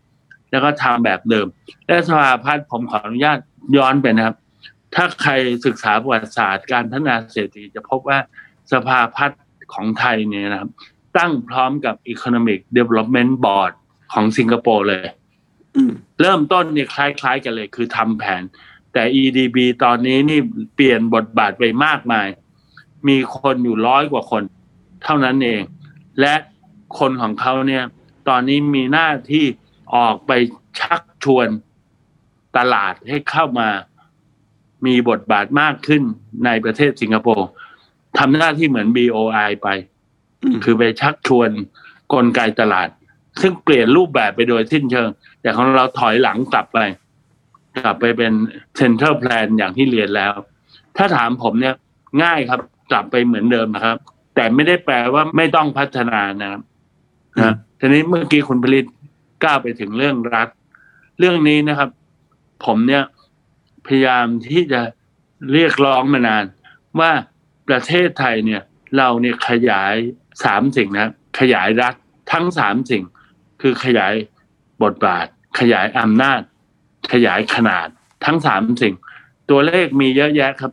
[0.51, 1.47] แล้วก็ทำแบบเดิม
[1.87, 3.39] และสภาพัฒน์ผมขออนุญาต
[3.77, 4.37] ย้อนไปนะครับ
[4.95, 5.33] ถ้าใคร
[5.67, 8.19] ศึกษาประวัติศาสตร์การพัฒนาเศรษฐกิจจะพบว่า
[8.73, 9.41] สภาพัฒน์
[9.75, 10.71] ของไทยเนี่ยนะครับ
[11.19, 13.73] ตั้งพร้อมกับ Economic Development Board
[14.13, 15.07] ของสิงคโปร์เลย
[15.77, 18.43] อืมเริ่มต้นเนี่ยคล้ายๆ กันเลย คือทำแผน
[18.93, 20.41] แต่ EDB ตอนนี้นี่
[20.75, 22.29] เปลี่ยนบทบาทไปมากมาย
[23.09, 24.43] มีคนอยู่ร้อยกว่าคน
[25.05, 25.63] เท่านั้นเอง
[26.21, 26.35] และ
[26.99, 27.85] คนของเขาเนี่ย
[28.29, 29.45] ตอนนี้มีหน้าที่
[29.97, 30.33] ออกไป
[30.81, 31.49] ชักชวน
[32.57, 33.69] ตลาดให้เข้ามา
[34.87, 36.03] มีบทบาทมากขึ้น
[36.45, 37.49] ในประเทศสิงคโปร์
[38.19, 39.69] ทำหน้าที่เหมือน BOI ไป
[40.43, 41.51] อืมคือไปชักชวน
[42.13, 42.89] กลไกตลาด
[43.41, 45.09] ซึ่งเปลี่ยนรูปแบบไปโดยสิ้นเชิง
[45.41, 46.79] แต่ของเราถอยหลังกลับไป
[47.85, 48.33] กลับไปเป็น
[48.77, 50.33] central plan อย่างที่เรียนแล้ว
[50.97, 51.75] ถ้าถามผมเนี่ย
[52.23, 52.61] ง่ายครับ
[52.91, 53.97] กลับไปเหมือนเดิมนะครับ
[54.35, 56.63] แต่ไม่ได้แปลว่าไม่ต้องพัฒนานะครับ
[57.43, 57.55] นะ
[57.87, 58.85] ทีนี้เมื่อกี้คุณผลิต
[59.43, 60.49] กล้าไปถึงเรื่องรัฐ
[61.19, 61.91] เรื่องนี้นะครับ
[62.65, 63.05] ผมเนี่ย
[63.87, 64.81] พยายามที่จะ
[65.53, 66.45] เรียกร้องมานาน
[67.01, 67.11] ว่า
[67.69, 68.63] ประเทศไทยเนี่ย
[68.97, 69.95] เราเนี่ยขยาย
[70.45, 71.95] สามสิ่งนะขยายรัฐ
[72.33, 73.03] ทั้งสามสิ่ง
[73.63, 74.15] คือขยาย
[74.83, 75.27] บทบาท
[75.59, 76.41] ขยายอำนาจ
[77.13, 77.87] ขยายขนาด
[78.25, 78.95] ทั้งสามสิ่ง
[79.51, 80.73] ตัวเลขมีเยอะแยะครับ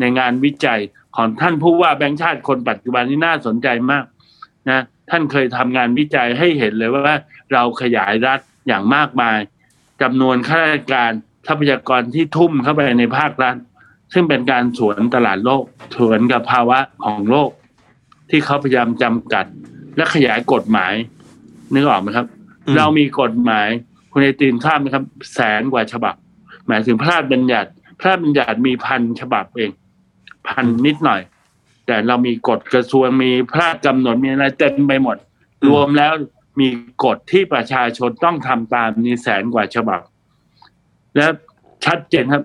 [0.00, 0.80] ในงานวิจัย
[1.16, 4.04] ของท่านผู้ว่าแบงค์ชาติคนปัจจุบันนี้น่าสนใจมาก
[4.70, 4.80] นะ
[5.10, 7.16] ท่านเคยทำงานวิจัยให้เห็นเลยว่า
[7.52, 9.38] เราขยายรัฐอย่างมากมาย
[10.02, 11.12] จำนวนข้าราชการ
[11.46, 13.56] ทรัพยากรที่ทุ่มเข้าไปในภาครัฐ
[14.12, 15.64] ซึ่งเป็นการสวนตลาดโลก
[15.96, 17.50] สวนกับภาวะของโลก
[18.30, 19.46] ที่เขาพยายามจำกัด
[19.96, 20.92] และขยายกฎหมาย
[21.74, 22.26] นึกออกไหมครับ
[22.66, 23.68] อืมเรามีกฎหมาย
[24.12, 25.04] คุณไอตีนทราบไหมครับ
[25.34, 26.14] แสนกว่าฉบับ
[26.66, 29.70] หมายถึงพระราชบัญญัติ พระราชบัญญัติมีพันฉบับเอง
[30.48, 31.20] พันนิดหน่อย
[31.90, 35.16] แต่เรามีกฎกระทรวงมีพระราชกำหนดมีอะไรเต็มไปหมด
[35.62, 36.12] อืมรวมแล้ว
[36.60, 36.68] มี
[37.04, 40.00] กฎที่ประชาชนต้องทำตามนี่แสนกว่าฉบับ
[41.16, 41.26] และ
[41.84, 42.42] ชัดเจนครับ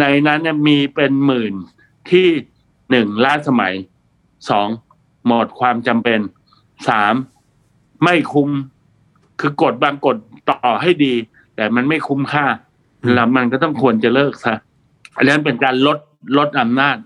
[0.00, 1.54] ในนั้นเนี่ยมีเป็นหมื่น
[2.10, 2.28] ที่
[2.90, 3.74] หนึ่งล้าสมัย
[4.50, 4.68] สอง
[5.26, 6.20] หมดความจำเป็น
[6.88, 7.14] สาม
[8.04, 8.48] ไม่คุ้ม
[9.40, 10.16] คือกฎบางกฎ
[10.50, 11.14] ต่อให้ดี
[11.56, 12.46] แต่มันไม่คุ้มค่า
[13.02, 14.54] อืมแล้วมันก็ต้องควรจะเลิกซะ
[15.16, 15.98] อันนั้นเป็นการลด
[16.38, 16.96] ลดอำนาจ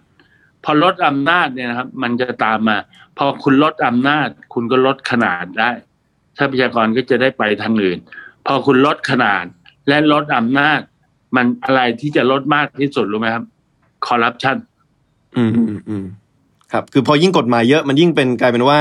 [0.65, 2.77] พอลดอำนาจเนี่ยนะครับ มันจะตามมา
[3.19, 5.71] พอคุณลดอำนาจ คุณก็ลดขนาดได้
[6.39, 7.99] ทรัพยากรก็จะได้ไปทางอื่น
[8.47, 9.45] พอคุณลดขนาด
[9.89, 10.81] และลดอำนาจ
[11.37, 13.45] มันอะไรที่จะลดมากที่สุดรู้ไหมครับ
[14.07, 14.57] คอร์รัปชัน
[15.37, 16.05] อืมอืมอืม
[16.73, 18.79] ครับ คือพอยิ่งกฎหมายเยอะมันยิ่งเป็นกลายเป็นว่า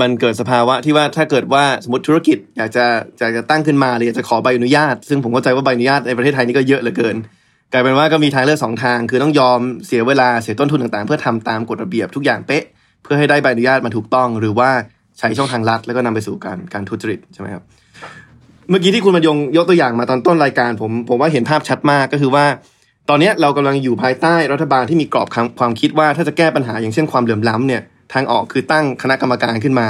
[0.00, 2.84] มันเกิดสภาวะที่ว่าถ้าเกิดว่าสมมติธุรกิจอยากจะ
[3.18, 7.16] อยากจะตั้งขึ้นมาหรืออยากจะขอใบอนุญาต ซึ่งผมเข้าใจว่าใบอนุญาตในประเทศไทยนี่ก็เยอะเหลือเกิน
[7.72, 12.64] กลายเป็นว่าก็มีทางเลือกสองทาง คือต้องยอมเสียเวลาเสียต้นทุนต่างๆ เพื่อทำตามกฎระเบียบทุกอย่างเป๊ะ
[13.02, 14.70] เพื่อให้ได้ใบอนุญาตมาถูกต้อง หรือว่า
[15.18, 17.62] ใช้ช่องทางลัดแล้วก็นำไปสู่การการทุจริตใช่ไหมครับ
[18.68, 22.46] เมื่อกี้ที่คุณบรรยงยกตัวอย่างมาตอนต้นรายการ ผมผมว่าเห็นภาพชัดมากก็คือว่า
[23.08, 29.88] ตอนนี้เรากำลังอยู่ภายใต้รัฐบาลที่มีกรอบความความคิดว่าถ้าจะแก้ปัญหาอย่างเช่นความเหลื่อมล้ำเนี่ยทางออกคือตั้งคณะกรรมการขึ้นมา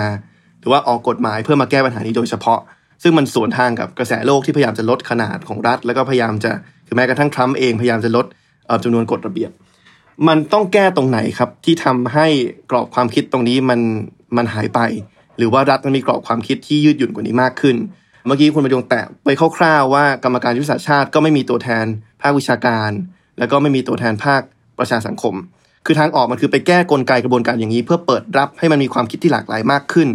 [0.61, 2.61] หรือว่าออกกฎหมายเพื่อมาแก้ปัญหานี้โดยเฉพาะ
[3.03, 6.53] ซึ่งมันสวนทางกับกระแสโลกที่พยายามจะลดขนาดของรัฐ แล้วก็พยายามจะ
[6.87, 8.27] คือแม้กระทั่งทรัมป์เองพยายามจะลด
[8.67, 9.51] เอ่อจำนวนกฎระเบียบ
[10.29, 12.27] มันต้องแก้ตรงไหนครับ ที่ทำให้
[12.71, 13.81] กรอบความคิดตรงนี้มัน
[14.37, 14.81] มันหายไป
[15.39, 17.77] หรือว่ารัฐมันมีกรอบความคิดที่ยืดหยุ่นกว่านี้มากขึ้น
[18.27, 19.29] เมื่อกี้คุณประยงแตะไป
[19.59, 21.87] คร่าวๆว่ากรรมการยุทธศาสตร์ชาติก็ไม่มีตัวแทน
[22.23, 22.91] ภาควิชาการ
[23.39, 24.43] แล้วก็ไม่มีตัวแทนภาค
[24.79, 25.35] ประชาสังคม
[25.87, 30.09] คือทางออกมันคือไปแก้กลไกกระบวนการอย่างนี้ เพื่อเปิดรับให้มันมีความคิดที่หลากหลายมากขึ้น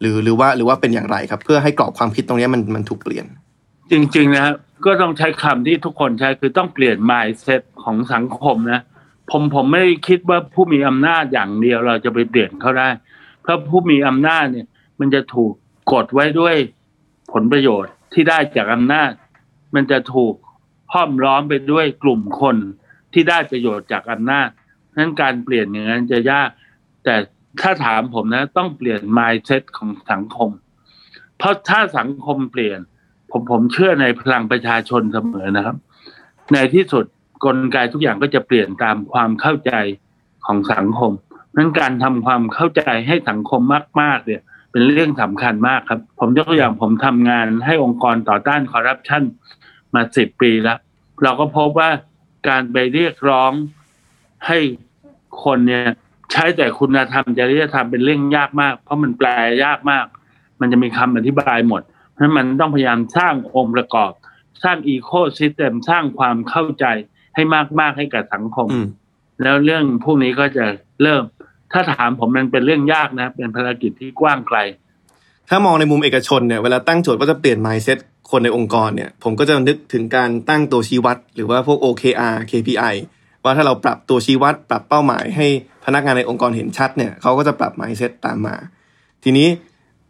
[0.00, 3.26] หรือหรือว่าหรือว่าเป็นอย่างไรครับ เพื่อให้กรอบความคิดตรงนี้มันมันถูกเปลี่ยน
[3.90, 8.82] จริง ๆ นะครับก็ต้องใช้คำที่ทุกคนใช้คือต้องเปลี่ยน mindset ของสังคมนะ
[9.30, 12.88] ผมผมไม่คิดว่าผู้มีอำนาจอย่างเดียวเราจะไปเปลี่ยนเขาได้
[13.42, 14.66] เพราะผู้มีอำนาจเนี่ย
[15.00, 15.52] มันจะถูก
[15.92, 16.56] กดไว้ด้วย
[17.32, 19.10] ผลประโยชน์ที่ได้จากอำนาจ
[19.74, 20.34] มันจะถูก
[20.92, 22.56] ห้อมล้อมไปด้วยกลุ่มคน
[23.12, 24.48] ที่ได้ประโยชน์จากอำนาจ
[24.96, 26.48] นั้นการเปลี่ยนอย่างนั้นจะยาก
[27.04, 27.14] แต่
[27.60, 30.50] ถ้าถามผมนะ ต้องเปลี่ยน mindset ของสังคม
[31.38, 32.78] เพราะถ้าสังคมเปลี่ยน
[33.36, 35.76] ผมผมเชื่อในพลังประชาชนเสมอนะครับ
[36.52, 37.04] ในที่สุด
[37.44, 39.72] กลไกทุกอย่างก็จะเปลี่ยนตามความเข้าใจ
[40.46, 41.12] ของสังคม
[41.56, 43.60] นั้นการทำความเข้าใจให้สังคม
[44.00, 49.22] มาก ๆ เนี่ย เป็นเรื่องสำคัญมากครับ ผมยกตัวอย่างผมทำงานให้องค์กรต่อต้านคอร์รัปชัน
[49.94, 50.78] มาสิบปีแล้ว
[51.22, 51.90] เราก็พบว่า
[52.48, 53.52] การไปเรียกร้อง
[54.46, 54.58] ให้
[55.44, 55.82] คนเนี่ย
[56.32, 59.28] ใช้แต่คุณธรรมจริยธรรมเป็นเรื่องยากมาก เพราะมันแปล
[59.64, 60.06] ยากมาก
[60.60, 61.82] มันจะมีคำอธิบายหมด
[62.18, 64.12] นั้นมันต้องพยายามสร้างองค์ประกอบ
[64.64, 66.84] สร้างอีโคซิสเต็มสร้างความเข้าใจ
[67.34, 67.42] ให้
[67.80, 68.86] มาก ๆ ให้กับสังคมอืม
[69.42, 70.64] แล้วเรื่องพวกนี้ก็จะ
[71.02, 71.22] เริ่ม
[71.72, 74.58] ถ้าถามผมมันเป็นเรื่องยากนะ เป็นภารกิจที่กว้างไกล
[75.48, 77.98] ถ้ามองในมุมเอกชนเนี่ยเวลาตั้งโจทย์ว่าจะเปลี่ยน mindset
[78.30, 82.94] คนในองค์กรเนี่ย ผมก็จะนึกถึงการตั้งตัวชี้วัด หรือว่าพวก OKR KPI
[83.42, 85.46] ว่าถ้าเราปรับตัวชี้วัด ปรับเป้าหมายให้
[85.84, 88.56] พนักงานในองค์กรเห็นชัดเนี่ยเขาก็จะปรับ mindset ตามมา
[89.24, 89.48] ทีนี้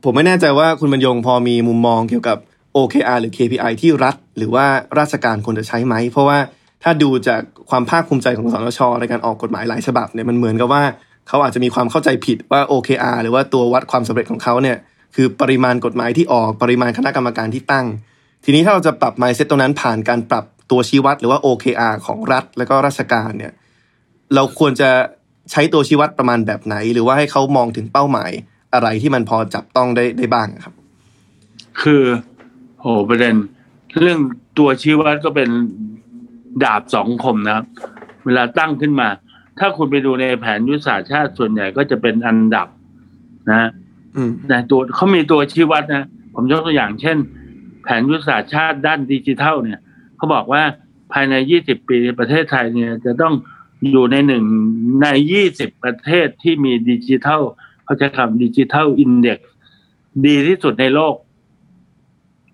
[0.09, 2.38] ผมไม่แน่ใจว่าคุณบรรยงพอมีมุมมองเกี่ยวกับ
[2.76, 4.66] OKR หรือ KPI ที่รัฐ หรือว่า
[4.98, 6.38] ราชการควรจะใช้ไหม เพราะว่า
[6.82, 10.82] ถ้าดูจากความภาคภูมิใจของสนชในการออกกฎหมายหลายฉบับเนี่ยมันเหมือนกับว่า
[11.28, 14.76] เขาอาจจะมีความเข้าใจผิดว่า OKR หรือว่าตัววัดความสำเร็จของเขาเนี่ย
[15.14, 17.86] คือปริมาณกฎหมายที่ออกปริมาณคณะกรรมการที่ตั้ง
[18.44, 23.52] ทีนี้ถ้าเราจะปรับ mindset ตรงนั้นผ่านการปรับตัวชี้วัด หรือว่า OKR ของรัฐ แล้วก็ราชการเนี่ย
[24.34, 24.90] เราควรจะ
[25.50, 28.32] ใช้ตัวชี้วัดประมาณแบบไหน หรือว่าให้เขามองถึงเป้าหมาย
[28.77, 30.74] อะไรที่มันพอจับต้องได้ได้บ้างครับ
[31.83, 32.03] คือ
[32.81, 33.35] โหประเด็น
[33.99, 34.18] เรื่อง
[34.59, 35.49] ตัวชี้วัดก็เป็น
[36.62, 37.64] ดาบสองคมนะครับ
[38.24, 39.09] เวลาตั้งขึ้นมา
[39.59, 42.68] ถ้าคุณไปดูในแผนยุทธศาสตร์ชาติส่วนใหญ่ก็จะเป็นอันดับ
[43.51, 43.70] นะ
[44.16, 47.16] อืมนะตัวเขามีตัวชี้วัดนะ ผมยกตัวอย่างเช่น
[47.83, 49.81] แผนยุทธศาสตร์ชาติด้านดิจิทัลเนี่ย
[50.16, 50.62] เขาบอกว่า
[51.12, 53.35] ภายใน 20 ปีประเทศไทยเนี่ยจะต้อง
[53.91, 54.45] อยู่ในหนึ่ง
[55.03, 55.07] ใน
[55.47, 57.43] 20 ประเทศที่มีดิจิทัล
[57.87, 59.39] เขาใช้คำดิจิทัลอินเด็ก
[60.26, 61.14] ดีที่สุดในโลก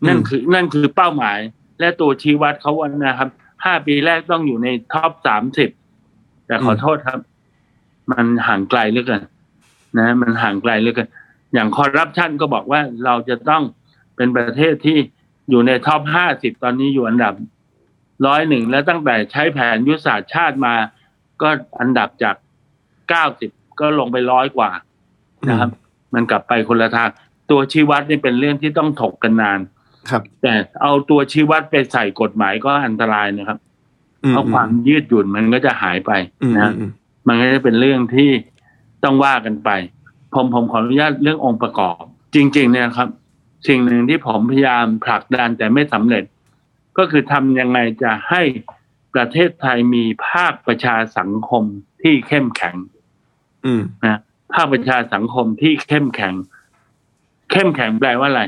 [0.06, 1.38] นั่นคือ นั่นคือเป้าหมาย
[1.80, 3.28] และตัวชี้วัดเขาวันนะครับ
[3.64, 5.70] ห้าปีแรกต้องอยู่ใน top สามสิบ
[6.46, 7.20] แต่ขอโทษครับ
[8.12, 9.22] มันห่างไกลเหลือเกิน
[9.98, 11.08] นะ มันห่างไกลเหลือเกิน
[11.54, 13.62] อย่างคอร์รัปชันก็บอกว่าเราจะต้อง
[14.16, 14.98] เป็นประเทศที่
[15.50, 17.34] อยู่ใน top ห้าสิบตอนนี้อยู่อันดับ
[18.26, 20.74] ร้อยหนึ่งแล้วตั้งแต่ใช้แผนยุทธศาสตร์ชาติมา
[21.42, 21.48] ก็
[21.80, 22.36] อันดับจาก
[23.08, 24.70] เก้าสิบก็ลงไปร้อยกว่า
[25.48, 25.70] นะครับ
[26.14, 27.08] มันกลับไปคนละทาง
[27.50, 29.60] ตัวชี้วัดนี่เป็นเรื่องที่ต้องถกกันนาน
[30.10, 33.58] ครับ แต่เอาตัวชี้วัดไปใส่กฎหมายก็อันตรายนะครับ
[34.24, 36.12] อืมเพราะความยืดหยุ่นมันก็จะหายไป
[36.42, 36.90] อืมนะอืม
[37.26, 38.30] มันก็จะเป็นเรื่องที่
[39.04, 39.70] ต้องว่ากันไป
[40.34, 42.02] ผมผมขออนุญาตเรื่ององค์ประกอบ
[42.34, 43.08] จริง ๆ เนี่ยครับ
[43.68, 46.24] สิ่งหนึ่งที่ผมพยายามผลักดันแต่ไม่สำเร็จ
[46.98, 48.42] ก็คือทำยังไงจะให้
[49.14, 51.64] ประเทศไทยมีภาคประชาสังคม
[52.02, 52.76] ที่เข้มแข็ง
[53.64, 54.20] อืมนะ
[54.54, 56.34] ภาคประชาสังคมที่เข้มแข็ง
[57.50, 58.42] เข้มแข็งแปลว่าอะไร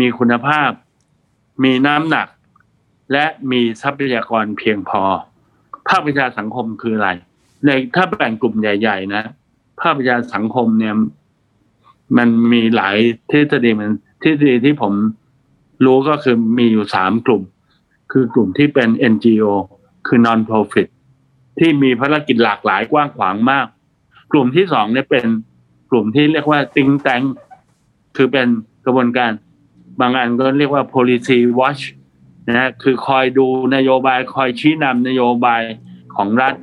[0.00, 0.70] มีคุณภาพ
[1.64, 2.28] มีน้ำหนัก
[3.12, 5.02] และมีทรัพยากรเพียงพอ
[5.88, 7.10] ภาคประชาสังคมคืออะไร
[7.64, 9.22] ในถ้าแบ่งกลุ่มใหญ่ ๆ นะ
[9.80, 10.94] ภาคประชาสังคมเนี่ย
[12.16, 12.96] มันมีหลาย
[13.30, 14.92] ทฤษฎีมันทฤษฎีที่ผม
[15.84, 17.42] รู้ก็คือมีอยู่สามกลุ่ม
[18.12, 19.52] คือกลุ่มที่เป็น NGO
[20.06, 20.88] คือ non-profit
[21.58, 23.66] ที่มีภารกิจหลากหลายกว้างขวางมาก
[24.32, 25.26] กลุ่มที่สองเนี่ยเป็น
[25.90, 27.24] กลุ่มที่เรียกว่า think tank
[28.16, 28.46] คือเป็น
[28.84, 29.32] กระบวนการ
[30.00, 31.82] บางอันก็เรียกว่า policy watch
[32.48, 33.46] นะฮะคือคอยดู
[33.76, 35.62] นโยบายคอยชี้นำนโยบาย
[36.16, 36.54] ของรัฐ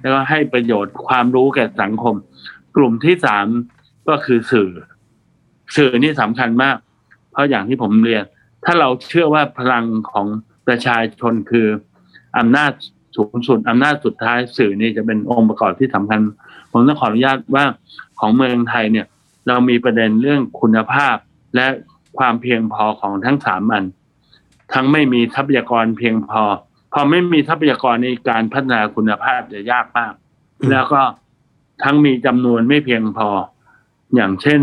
[0.00, 2.14] แล้วก็ให้ประโยชน์ความรู้แก่สังคม
[2.76, 3.46] กลุ่มที่สาม
[4.08, 4.70] ก็คือสื่อ
[5.76, 6.76] สื่อนี่สำคัญมาก
[7.32, 8.24] เพราะอย่างที่ผมเรียน
[8.64, 10.26] ถ้าเราเชื่อว่าพลังของ
[10.66, 11.66] ประชาชนคือ
[12.38, 12.72] อำนาจ
[13.16, 16.20] สูงสุดอำนาจสุดท้ายสื่อนี่จะเป็นองค์ประกอบที่สำคัญ
[16.76, 17.64] ผมต้องขออนุญาตว่า
[18.20, 19.06] ของเมืองไทยเนี่ย
[19.46, 21.16] เรามีประเด็นเรื่องคุณภาพ
[21.54, 21.66] และ
[22.18, 23.84] ความเพียงพอของทั้งสามอัน
[24.72, 26.42] ทั้งไม่มีทรัพยากรเพียงพอ
[26.92, 30.12] พอไม่มีทรัพยากรในการพัฒนาคุณภาพจะยากมาก
[30.70, 31.00] แล้วก็
[31.82, 33.28] ทั้งมีจำนวนไม่เพียงพอ
[34.14, 34.60] อย่างเช่น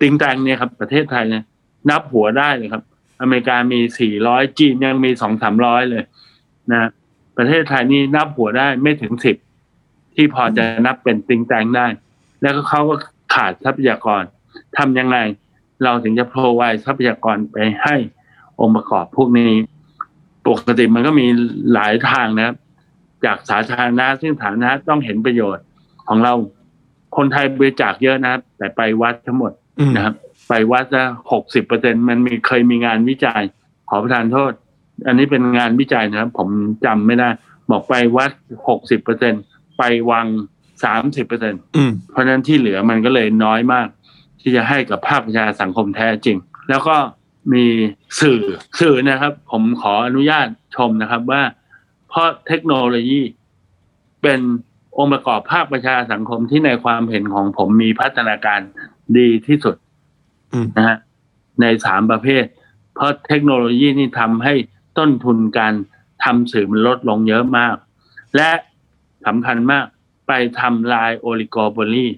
[0.00, 1.44] ติงแตงเนี่ยครับ ประเทศไทยเนี่ย
[1.90, 2.82] นับหัวได้เลยครับ
[3.20, 6.04] อเมริกามีสี่ร้อยจีนยังมีสองสามร้อยเลย
[6.72, 6.88] นะ
[7.36, 9.36] ประเทศไทยนี่นับหัวได้ไม่ถึงสิบ
[10.16, 11.86] ที่พอจะนับเป็นติงแตงได้
[12.42, 12.96] แล้วก็เขาก็
[13.34, 14.22] ขาดทรัพยากร
[14.76, 15.16] ทำยังไง
[15.84, 17.96] เราถึงจะพรไวทรัพยากรไปให้
[18.60, 19.50] องค์ประกอบพวกนี้
[20.46, 21.26] ปกติมันก็มี
[21.72, 22.56] หลายทางนะครับ
[23.24, 25.64] จากสาธารณะซึ่งสาธารณะต้องเห็นประโยชน์
[26.08, 26.34] ของเรา
[27.16, 29.52] คนไทยบริจาคเยอะนะครับ แต่ไปวัดทั้งหมด
[29.96, 30.14] นะครับ
[30.48, 33.42] ไปวัดละหกสิบเปอร์เซ็นมันมีเคยมีงานวิจัย
[33.88, 34.52] ขอประทานโทษ
[35.06, 36.48] อันนี้เป็นงานวิจัยนะครับ ผม
[36.84, 37.28] จำไม่ได้
[37.70, 38.30] บอกไปวัด
[38.68, 39.36] หกสิบเปอร์เซ็นต
[39.78, 40.26] ไปวัง
[40.84, 43.88] สามสิบเปอร์เซ็นอืมเพราะฉะนั้นที่เหลือมันก็เลยน้อยมาก
[44.40, 46.36] ที่จะให้กับภาคประชาสังคมแท้จริง
[46.68, 46.96] แล้วก็
[47.52, 47.64] มี
[48.20, 48.40] สื่อ
[48.80, 50.46] สื่อนะครับ ผมขออนุญาต
[50.76, 51.42] ชมนะครับว่า
[52.08, 53.20] เพราะเทคโนโลยี
[54.22, 54.40] เป็น
[54.98, 58.60] องค์ประกอบภาคประชาสังคมที่ในความเห็นของผมมีพัฒนาการ
[59.18, 59.76] ดีที่สุด
[60.52, 60.96] อืมนะฮะ
[61.60, 62.44] ในสามประเภท
[62.94, 64.54] เพราะเทคโนโลยีนี่ทำให้
[64.98, 65.74] ต้นทุนการ
[66.24, 67.76] ทำสื่อมันลดลงเยอะมาก
[68.36, 68.50] และ
[69.26, 69.86] สำคัญมาก
[70.26, 72.08] ไปทำลายโอลิโกโ o ลี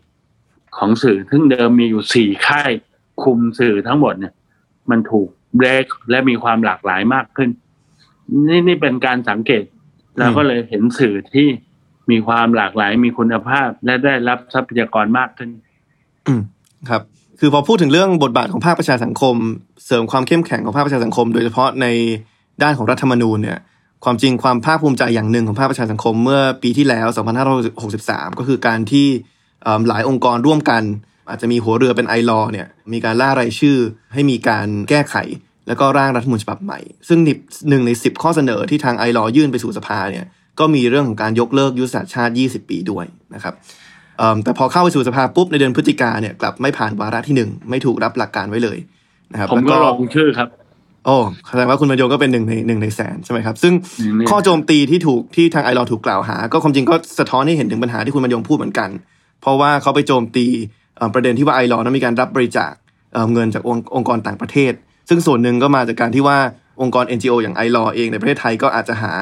[0.76, 2.72] ของสื่อ ซึ่งเดิมมีอยู่สี่ค่าย
[3.22, 4.34] คุมสื่อทั้งหมดเนี่ย
[4.90, 7.50] มันถูกเบรกและมีความหลากหลายมากขึ้น
[8.48, 9.62] นี่นี่เป็นการสังเกต
[10.18, 11.48] เราก็เลยเห็นสื่อที่
[12.10, 15.50] มีความหลากหลายมีคุณภาพ และได้รับทรัพยากรมากขึ้น
[16.26, 16.40] อืม
[16.90, 17.02] ครับ
[17.40, 19.34] คือพอพูดถึงเรื่องบทบาทของภาคประชาสังคม
[19.86, 21.86] เสริมความเข้มแข็งของภาคประชาสังคม โดยเฉพาะใน
[22.62, 23.58] ด้านของรัฐธรรมนูญเนี่ย
[24.04, 27.06] ความจริงความภาคภูมิใจอย่างหนึ่งของภาคประชาสังคมเมื่อปีที่แล้ว
[27.72, 29.06] 2563 ก็คือการที่
[29.88, 30.82] หลายองค์กรร่วมกัน
[31.28, 33.76] อาจจะมีหัวเรือเป็นไอรอเนี่ยมีการล่ารายชื่อ
[34.12, 35.16] ให้มีการแก้ไข
[35.68, 36.78] แล้วก็ร่างรัฐมนูญฉบับใหม่
[37.08, 37.18] ซึ่ง
[37.68, 40.24] หนึ่งใน 10 ข้อเสนอที่ทางไอรอยื่นไปสู่สภาเนี่ย
[40.58, 43.54] ก็มีเรื่องของการยกเลิกยุทธศาสตร์ชาติ 20 ปีด้วยนะครับ
[44.44, 48.78] แต่พอเข้าไปสู่สภาปุ๊บในเดือนพฤศจิกาเนี่ยกลับไม่ผ่านวาระที่หนึ่งไม่ถูกรับหลักการไว้เลย
[49.32, 50.48] นะครับผมแล้วก็ลงชื่อครับ
[51.06, 51.16] โอ้
[51.48, 58.90] แสดงว่าคุณบรรยงก็เป็นหนึ่งในหนึ่งในแสนใช่ไหมครับ ซึ่งหนึ่งในข้อโจมตีที่ถูกที่ทางไอรอถูกกล่าวหา ก็ความจริงก็สะท้อนให้เห็นถึงปัญหาที่คุณบรรยงพูดเหมือนกัน
[59.40, 60.46] เพราะว่าเขาไปโจมตี
[60.96, 62.72] เอ่อประเด็นที่ว่าไอรอนั้นมีการรับบริจาค
[63.12, 64.72] เอ่อเงินจากองค์องค์กรต่างประเทศ
[65.08, 66.38] ซึ่งส่วนหนึ่งก็มาจากการที่ว่า
[66.80, 69.12] องค์กร NGO อย่างไอรอเองในประเทศไทยก็อาจจะหา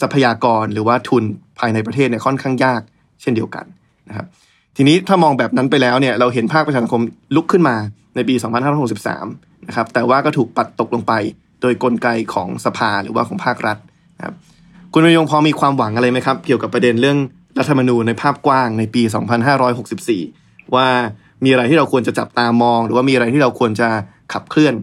[0.00, 1.24] ทรัพยากรหรือว่าทุน
[1.58, 2.82] ภายในประเทศเนี่ยค่อนข้างยาก
[3.22, 3.64] เช่นเดียวกัน
[4.08, 4.26] นะครับ
[4.76, 7.02] ทีนี้ถ้ามองแบบนั้นไปแล้วเนี่ยเราเห็นภาคประชาสังคม
[7.36, 7.76] ลุกขึ้นมา
[8.16, 8.34] ในปี
[9.00, 11.12] 2563 นะครับแต่ว่าก็ถูกปัดตกลงไป
[11.62, 13.76] โดยกลไกของสภาหรือว่าของภาครัฐ
[14.18, 14.34] นะครับ
[14.92, 17.18] คุณประยงพอมีความหวังอะไรไหมครับ เกี่ยวกับประเด็นเรื่อง
[17.58, 19.02] รัฐธรรมนูญในภาพกว้างในปี
[19.88, 20.86] 2564 ว่า
[21.44, 23.88] มีอะไรที่เราควรจะจับตามอง หรือว่ามีอะไรที่เราควรจะ
[24.32, 24.74] ขับเคลื่อน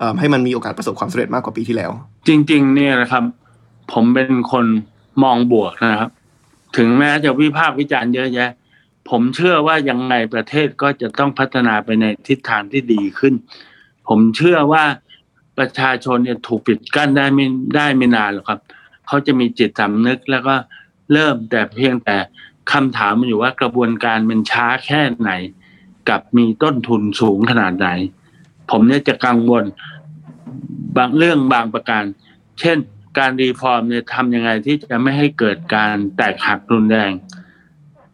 [0.00, 1.90] อให้มันมีโอกาสประสบความสำเร็จมากกว่าปีที่แล้ว
[2.26, 3.24] จริง ๆ เนี่ยนะครับ
[3.92, 4.66] ผมเป็นคน
[5.22, 6.10] มองบวกนะครับ
[6.76, 8.50] ถึงแม้จะวิพากษ์วิจารณ์เยอะแยะ
[9.10, 13.34] ผมเชื่อว่ายังไงประเทศก็จะต้องพัฒนาไปในทิศทางที่ดีขึ้น
[14.08, 14.84] ผมเชื่อว่า
[15.58, 17.46] ประชาชนเนี่ยถูกปิดกั้นได้ไม่
[17.76, 18.60] ได้ไม่นานหรอกครับ
[19.06, 20.54] เขาจะมีจิตสำนึกแล้วก็
[21.12, 22.16] เริ่มแต่เพียงแต่
[22.72, 25.30] คำถามมันอยู่ว่ากระบวนการมันช้าแค่ไหน
[26.08, 27.88] กับมีต้นทุนสูงขนาดไหน
[28.70, 29.64] ผมเนี่ยจะกังวล
[30.96, 32.04] บางเรื่องบางประการ
[32.60, 32.76] เช่น
[33.18, 37.12] การรีฟอร์มเนี่ยทำยังไงที่จะไม่ให้เกิดการแตกหักรุนแรง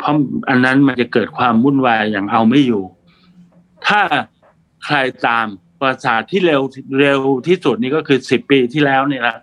[0.01, 0.17] เพราะ
[0.49, 2.83] อันนั้นมันจะเกิดความวุ่นวายอย่างเอาไม่อยู่
[3.87, 4.01] ถ้า
[4.85, 4.97] ใคร
[5.27, 5.47] ตาม
[5.79, 6.63] ประวัติศาสตร์ที่เร็ว
[7.01, 9.37] เร็วที่สุดนี่ก็คือสิบปีที่แล้วเนี่ยนะ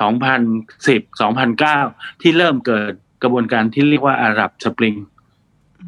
[0.00, 0.40] สองพัน
[0.88, 1.78] สิบสองพันเก้า
[2.22, 2.92] ที่เริ่มเกิด
[3.22, 4.94] กระบวนการที่เรียกว่าอาหรับสปริง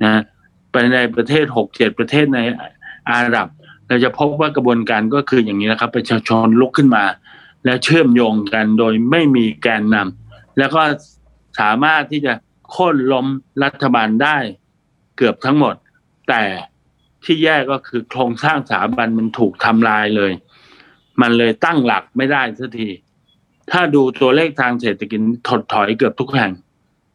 [0.04, 0.22] นะ
[0.72, 2.38] ไปในประเทศหกเจ็ดประเทศใน
[3.12, 3.48] อาหรับ
[3.88, 7.04] เราจะพบว่ากระบวนการก็คืออย่างนี้นะครับ ประชาชนลุกขึ้นมา
[7.64, 10.82] แล้วเชื่อมโยงกันโดยไม่มีแกนนำแล้วก็
[11.60, 12.32] สามารถที่จะ
[12.70, 13.26] โค่นล้ม
[13.64, 14.38] รัฐบาลได้
[15.16, 15.74] เกือบทั้งหมด
[16.28, 16.42] แต่
[17.24, 20.32] ที่แย่ก็คือโครงสร้างสถาบันมันถูกทำลายเลย
[21.20, 22.88] มันเลยตั้งหลักไม่ได้สักที
[23.72, 26.52] ถ้าดูตัวเลขทางเศรษฐกิจถดถอยเกือบทุกแห่ง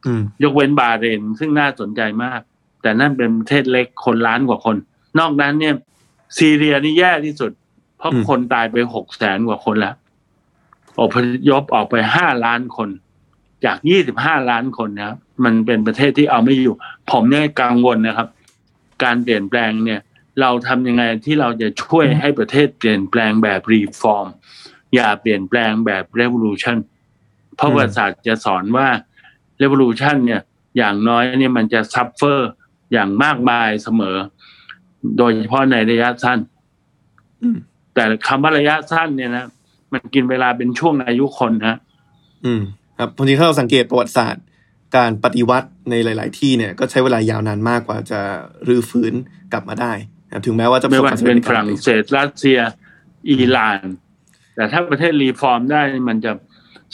[0.06, 2.42] อืมยกเว้นบาห์เรนซึ่งน่าสนใจมาก
[2.82, 4.76] แต่นั่นเป็นประเทศเล็กคนล้านกว่าคน
[5.20, 5.76] นอกนั้นเนี่ย
[6.38, 7.52] ซีเรียนี่แย่ที่สุด
[7.98, 9.96] เพราะอืมคนตายไปหกแสนกว่าคนแล้ว
[11.00, 11.16] อพ
[11.50, 12.90] ยพออกไปห้าล้านคน
[13.66, 16.76] จากยี่สิบห้าล้านคนนะครับมันเป็นประเทศที่เอาไม่อยู่
[17.12, 18.28] ผมเนี่ยกังวลนะครับ
[19.04, 20.02] การเปลี่ยนแปลงเนี่ย
[20.42, 24.28] เราทำยังไงที่เราจะช่วยให้ประเทศเปลี่ยนแปลงแบบ reform
[24.96, 26.78] อย่าเปลี่ยนแปลงแบบเร o l u ชัน
[27.56, 28.88] เพราะอืมประวัติศาสตร์จะสอนว่า
[29.58, 30.42] เร o l u ชันเนี่ย
[30.78, 32.50] อย่างน้อยเนี่ยมันจะ suffer
[32.94, 34.18] อย่างมากมายเสมอ
[35.18, 36.40] โดยเฉพาะในระยะสั้น
[37.42, 37.58] อืม
[37.94, 39.46] แต่คำว่าระยะสั้นเนี่ยนะ
[39.94, 41.78] มันกินเวลาเป็นช่วงอายุคนนะ
[42.46, 42.64] อืม
[43.00, 44.44] ครับจริงๆถ้าเราสังเกตประวัติศาสตร์
[44.98, 48.20] การปฏิวัติในหลาย ๆ ที่เนี่ยก็ใช้เวลายาวนานมากกว่าจะ
[48.68, 49.14] รื้อฟื้น
[49.54, 49.94] กลับมาได้
[50.28, 52.60] นะครับถึงแม้ว่าจะประไม่สบความสำเร็เป็จนในฝการฝรั่งเศสรัสเซีย
[53.30, 53.86] อิหร่าน
[54.56, 56.32] แต่ถ้าประเทศ reform ได้มันจะ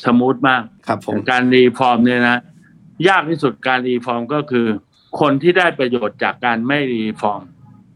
[0.05, 2.39] smooth มากครับผมการ reform เนี่ยนะ
[3.07, 4.67] ยากที่สุดการ reform ก็คือ
[5.19, 7.43] คนที่ได้ประโยชน์จากการไม่ reform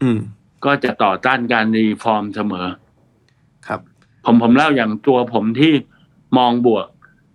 [0.02, 0.18] อืม
[0.64, 2.66] ก็จะต่อต้านการ reform เสมอ
[3.66, 3.80] ครับ
[4.24, 5.72] ผมผมเล่าอย่างตัวผมที่
[6.38, 6.86] มองบวก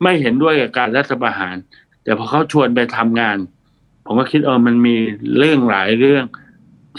[0.04, 1.56] ไม่เห็นด้วยกับการรัฐประหาร
[2.04, 3.38] แต่พอเขาชวนไปทำงาน
[4.06, 4.96] ผมก็คิดเออมันมี
[5.38, 6.24] เรื่องหลายเรื่อง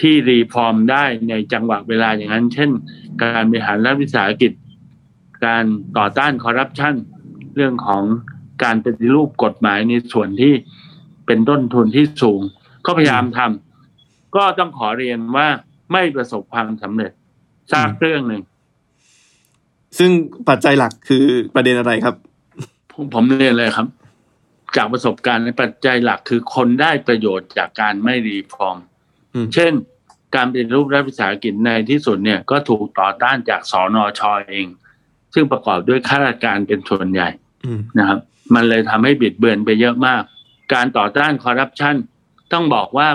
[0.00, 2.70] ที่ reform ได้ในจังหวะเวลาอย่างนั้น เช่น
[3.22, 4.52] การบริหารรัฐวิสาหกิจ
[5.46, 5.64] การ
[5.98, 6.94] ต่อต้านคอร์รัปชัน
[7.54, 8.02] เรื่องของ
[8.62, 10.54] การปฏิรูปกฎหมายในส่วนที่
[11.26, 12.40] เป็นต้นทุนที่สูง
[12.86, 15.48] ก็พยายามทำก็ต้องขอเรียนว่า
[15.92, 17.12] ไม่ประสบความสำเร็จ
[17.72, 18.42] สักเรื่องหนึ่ง
[19.98, 20.10] ซึ่ง
[20.48, 21.24] ปัจจัยหลักคือ
[21.54, 22.14] ประเด็นอะไรครับ
[22.92, 23.86] ผมผมเรียนเลยครับ
[24.76, 28.78] จากประสบการณ์ในปัจจัยหลักคือคนได้ประโยชน์จากการไม่รีฟอร์ม
[29.34, 29.72] อืมเช่น
[30.34, 34.66] การเป็นรูปรัฐวิสาหกิจในที่สุดเนี่ยก็ถูกต่อต้านจากสอนอชอเอง
[35.34, 37.28] ซึ่งประกอบด้วยข้าราชการเป็นส่วนใหญ่
[37.64, 38.18] อืมนะครับ
[38.54, 40.22] มันเลยทำให้บิดเบือนไปเยอะมาก
[40.74, 41.94] การต่อต้านคอร์รัปชัน
[42.52, 43.08] ต้องบอกว่า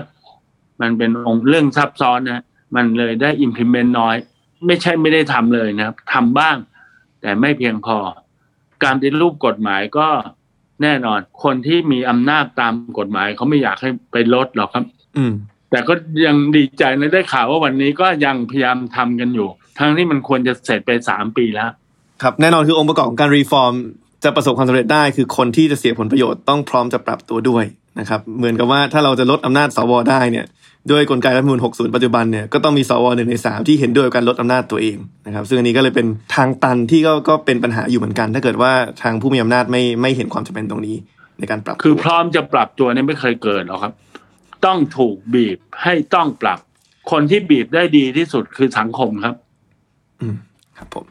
[0.81, 2.43] มันเป็นองค์เรื่องซับซ้อนนะ
[2.75, 4.15] มันเลยได้ implement น้อย
[4.65, 6.57] ไม่ใช่ไม่ได้ทำเลยนะครับทำบ้าง
[7.21, 7.97] แต่ไม่เพียงพอ
[8.83, 10.07] การปฏิรูปกฎหมายก็
[10.81, 14.83] แน่นอน คนที่มีอำนาจตามกฎหมายเขาไม่อยากให้ไปลดหรอกครับ
[15.17, 15.33] อืม
[15.71, 15.93] แต่ก็
[16.25, 19.47] ยังดีใจนะได้ข่าวว่าวันนี้ก็ยังพยายามทำกันอยู่
[19.79, 21.69] ทั้งที่มันควรจะเสร็จไปสามปีแล้ว
[22.21, 23.73] ครับ แน่นอนคือองค์ประกอบของการรีฟอร์ม
[24.23, 27.63] จะประสบความสำเร็จได้คือคนที่จะเสียผลประโยชน์ต้องพร้อมจะปรับตัวด้วย
[27.99, 30.45] นะครับ เหมือนกับว่าถ้าเราจะลดอำนาจสวได้เนี่ย
[30.91, 38.71] ด้วยกลไกรัฐธรรมนูญ60 ปัจจุบันเนี่ยก็ต้องมีสวหนึ่งในสามที่เห็นด้วยกับการลดอำนาจตัวเองนะครับซึ่งอันนี้ก็เลยเป็นทางตันที่ก็ก็เป็นปัญหาอยู่เหมือนกัน ถ้าเกิดว่า
[39.01, 40.95] ทางผู้มีอำนาจไม่ไม่เห็นความจำเป็นตรงนี้
[41.39, 43.93] ในการปรับคือตัวพร้อมจะปรับตัวเนี่ยไม่เคยเกิดหรอกครับ
[44.65, 46.59] ต้องถูกบีบให้ต้องปรับ
[47.11, 49.35] คนที่บีบได้ดีที่สุดคือสังคมครับ
[50.21, 50.35] อืม
[50.77, 51.05] ครับผม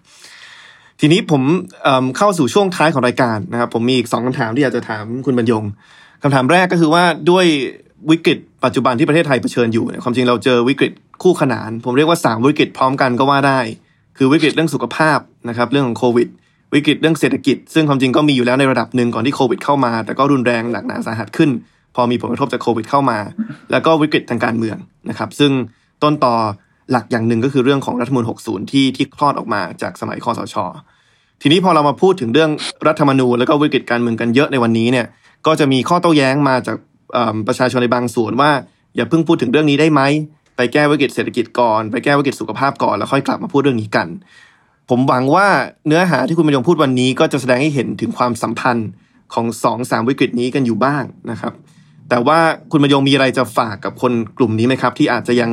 [1.01, 1.43] ทีนี้ผม
[1.83, 5.65] เอิ่มเข้าสู่ช่วงท้ายของรายการนะครับ ผมมีอีกสองคำถามที่อยากจะถามคุณบรรยง
[6.23, 7.47] คำถามแรกก็คือว่าด้วย
[8.11, 10.93] วิกฤต ปัจจุบันที่ประเทศไทยเผชิญอยู่เนี่ยความจริงเราเจอวิกฤต
[11.23, 13.61] คู่ขนาน ผมเรียกว่าสามวิกฤตพร้อมกันก็ว่าได้
[14.17, 16.29] คือวิกฤตเรื่องสุขภาพนะครับเรื่องของโควิด
[16.75, 21.51] วิกฤตเรื่องเศรษฐกิจ ซึ่งความจริงก็มีอยู่แล้วในระดับหนึ่งก่อนที่โควิดเข้ามา แต่ก็รุนแรงหนักหนาสาหัสขึ้น
[21.95, 23.19] พอมีผลกระทบจากโควิดเข้ามา
[23.71, 24.77] แล้วก็วิกฤตทางการเมือง
[25.09, 25.53] นะครับ ซึ่ง
[26.03, 26.35] ต้นต่อ
[26.91, 30.57] หลักอย่างหนึ่งก็คือเรื่องของรัฐมนูญ60 ที่ที่คลอดออกมาจากสมัยคอสช
[31.43, 32.51] ทีนี้พอเรามาพูดถึงเรื่อง
[32.87, 35.07] รัฐธรรมนูญแล้วก็วิกฤตการเมืองกันเยอะในวันนี้เนี่ย
[35.47, 36.77] ก็จะมีข้อโต้แย้งมาจาก
[37.49, 38.51] ประชาชนในบางส่วนว่า
[38.97, 40.03] อย่าเพิ่งพูดถึงเรื่องนี้ได้ไหม
[40.57, 44.09] ไปแก้วิกฤตเศรษฐกิจก่อน ไปแก้วิกฤตสุขภาพก่อนแล้วค่อยกลับมาพูดเรื่องนี้กัน
[44.91, 45.47] ผมหวังว่า
[45.87, 48.89] เนื้อหาที่คุณบรรยงพูดวันนี้ ก็จะแสดงให้เห็นถึงความสัมพันธ์
[49.35, 51.53] ของสองสามวิกฤตนี้กันอยู่บ้างนะครับ
[52.11, 52.39] แต่ว่า
[52.71, 55.51] คุณบรรยงมีอะไรจะฝากกับคนกลุ่มนี้ไหมครับ ที่อาจจะยัง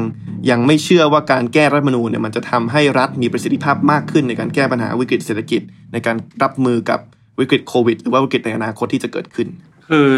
[0.49, 5.62] ยังไม่เชื่อว่าการแก้รัฐมนูญเนี่ยมันจะทำให้รัฐมีประสิทธิภาพมากขึ้นในการแก้ปัญหาวิกฤตเศรษฐกิจ
[5.93, 6.99] ในการรับมือกับ
[7.39, 9.47] วิกฤตโควิด หรือว่าวิกฤตในอนาคตที่จะเกิดขึ้น
[9.89, 10.09] คือ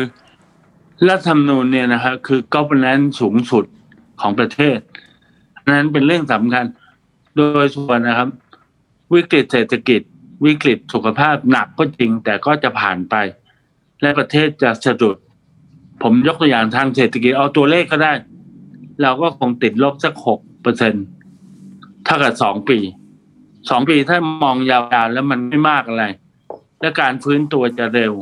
[1.09, 3.65] รัฐธรรมนูญเนี่ยนะฮะคือ governance สูงสุด
[4.21, 4.77] ของประเทศ
[5.67, 6.65] นั้นเป็นเรื่องสำคัญ
[7.37, 8.29] โดยส่วนนะครับ
[9.13, 10.01] วิกฤตเศรษฐกิจ
[10.45, 13.15] วิกฤตสุขภาพหนักก็จริง แต่ก็จะผ่านไป
[14.01, 15.17] และประเทศจะสะดุด
[16.03, 18.13] ผมยกตัวอย่างทางเศรษฐกิจเอาตัวเลขก็ได้
[19.01, 20.93] เราก็คงติดลบสักหกเปอร์เซ็น
[22.07, 22.79] ถ้ากับสองปี
[23.69, 26.05] สองปีถ้ามองยาวๆแล้วมันไม่มากอะไร
[26.81, 28.13] และการฟื้นตัวจะเร็ว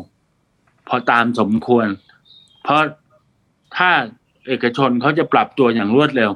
[0.87, 1.87] พอตามสมควร
[2.63, 2.81] เพราะ
[3.77, 3.91] ถ้า
[4.47, 6.31] เอกชนเขาจะปรับตัวอย่างรวดเร็ว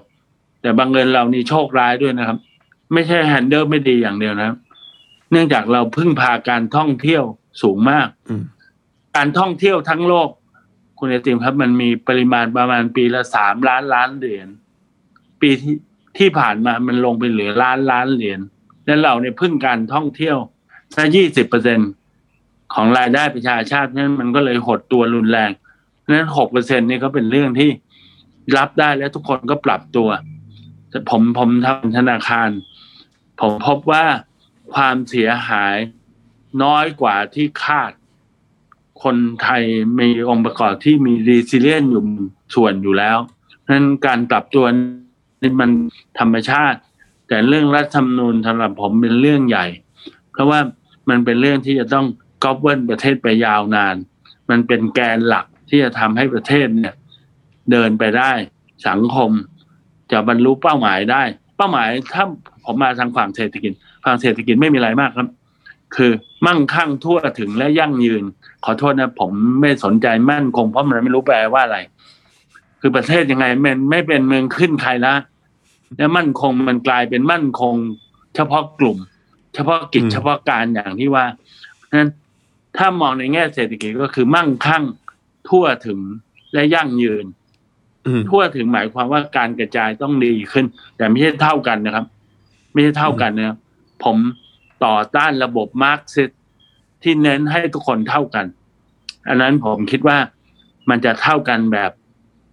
[0.62, 2.38] แต่บางเงินเรานี่โชคร้ายด้วยนะครับ
[2.94, 4.58] ไม่ใช่แฮนเดิลไม่ดีอย่างเดียวนะครับ
[5.32, 7.24] เนื่องจากเราพึ่งพาการท่องเที่ยว
[7.62, 8.44] สูงมากอืม
[9.16, 10.30] การท่องเที่ยวทั้งโลก
[11.00, 14.48] คุณไอติมครับมันมีปริมาณประมาณปีละสามล้านล้านเหรียญ
[15.42, 15.76] ปีที่
[16.18, 18.40] ที่ผ่านมามันลงไปเหลือล้านล้านเหรียญ
[18.86, 20.38] และเราเนี่ยพึ่งการท่องเที่ยว
[20.92, 21.80] แค่ยี่สิบเปอร์เซ็น
[22.74, 25.50] ของรายได้ประชาชาตินั้นมันก็เลยหดตัวรุนแรง
[26.12, 27.70] นั้นหกเปอร์เซ็นนี่ก็เป็นเรื่องที่
[28.58, 30.10] รับได้และทุกคนก็ปรับตัว
[30.90, 32.50] แต่ผมผมทำธนาคาร
[33.42, 34.06] ผมพบว่า
[34.74, 35.76] ความเสียหาย
[36.64, 37.92] น้อยกว่าที่คาด
[39.04, 39.64] คนไทย
[40.00, 42.04] มีองค์ประกอบที่มีรีซิเลียนอยู่
[42.56, 43.18] ส่วนอยู่แล้ว
[43.70, 44.66] นั้นการปรับตัว
[45.42, 45.70] นี่มัน
[46.20, 46.80] ธรรมชาติ
[47.28, 49.66] แต่เรื่องรัฐธรรมนูญสำหรับผมเป็นเรื่องใหญ่
[50.32, 50.60] เพราะว่า
[51.10, 52.06] มันเป็นเรื่องที่จะต้อง
[52.44, 53.96] กอบเวิร์นประเทศไปยาวนาน
[54.50, 56.94] มันเป็นแกนหลัก ที่จะทำให้ประเทศเนี่ย
[57.72, 58.32] เดินไปได้
[58.88, 59.32] สังคม
[60.12, 61.24] จะบรรลุเป้าหมายได้
[61.58, 62.24] เป้าหมายถ้า
[62.66, 63.72] ผมมาทางฝั่งเศรษฐกิจ
[64.04, 65.30] ฝั่งเศรษฐกิจไม่มีอะไรมากครับ
[65.96, 66.12] คือ
[66.46, 68.24] มั่งคั่งทั่วถึงและยั่งยืน
[68.66, 71.78] ขอโทษนะ ผมไม่สนใจมั่นคงเพราะมันไม่รู้แปลว่าอะไร
[72.82, 75.14] คือประเทศยังไงมันไม่เป็นเมืองขึ้นใครละ
[75.98, 77.76] และมั่นคงมันกลายเป็นมั่นคง
[78.36, 78.98] เฉพาะกลุ่ม
[79.56, 81.26] เฉพาะกิจอืมเฉพาะการอย่างที่ว่า
[81.78, 82.10] เพราะฉะนั้น
[82.78, 84.84] ถ้ามองในแง่เศรษฐกิจก็คือมั่งคั่ง
[85.50, 86.00] ทั่วถึง
[86.54, 87.26] และยั่งยืน
[88.06, 90.66] อืมทั่วถึงหมายความว่าการกระจายต้องดีขึ้น
[90.98, 92.06] แต่ไม่ใช่เท่ากันนะครับ
[92.72, 93.58] ไม่ใช่เท่ากันนะครับ
[94.04, 94.18] ผม
[94.86, 96.30] ต่อต้านระบบมาร์กซิส
[97.04, 98.46] ที่เน้นให้ทุกคนเท่ากัน
[99.28, 100.18] อันนั้นผมคิดว่า
[100.90, 101.92] มันจะเท่ากันแบบ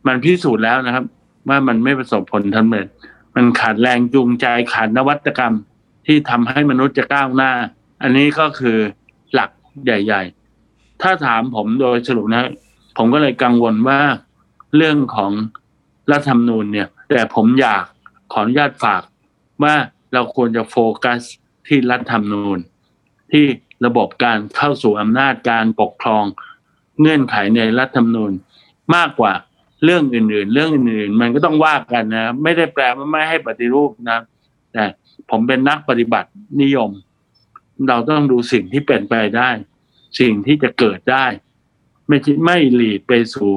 [0.06, 1.04] มันพิสูจน์แล้วนะครับ
[1.48, 2.86] ว่ามันไม่ประสบผลสำเร็จ
[3.36, 5.54] มันขาดแรงจูงใจขาดนวัตกรรม
[6.06, 7.52] ที่ทำให้มนุษย์จะก้าวหน้า
[8.02, 8.78] อันนี้ก็คือ
[9.34, 9.50] หลัก
[9.84, 10.22] ใหญ่
[10.62, 12.50] ๆ ถ้าถามผมโดยสรุปนะ
[12.96, 14.00] ผมก็เลยกังวลว่า
[14.76, 15.32] เรื่องของ
[16.12, 17.84] รัฐธรรมนูญเนี่ย แต่ผมอยาก
[18.32, 19.02] ขออนุญาตฝาก
[19.62, 19.74] ว่า
[20.12, 21.20] เราควรจะโฟกัส
[21.66, 22.58] ที่รัฐธรรมนูญ
[23.32, 23.44] ที่
[23.86, 26.24] ระบบการเข้าสู่อำนาจการปกครอง
[27.00, 28.32] เงื่อนไขในรัฐธรรมนูญ
[28.94, 29.32] มากกว่า
[29.84, 34.18] เรื่องอื่น ๆ เรื่องอื่นๆ มันก็ต้องว่ากันนะ ไม่ได้แปลว่าไม่ให้ปฏิรูปนะ
[34.72, 34.84] แต่
[35.30, 36.28] ผมเป็นนักปฏิบัติ
[36.62, 36.90] นิยม
[37.88, 39.50] เราต้องดูสิ่งที่เป็นไปได้
[40.20, 41.26] สิ่งที่จะเกิดได้
[42.08, 43.50] ไม่ใช่ไม่หลีดไปสู่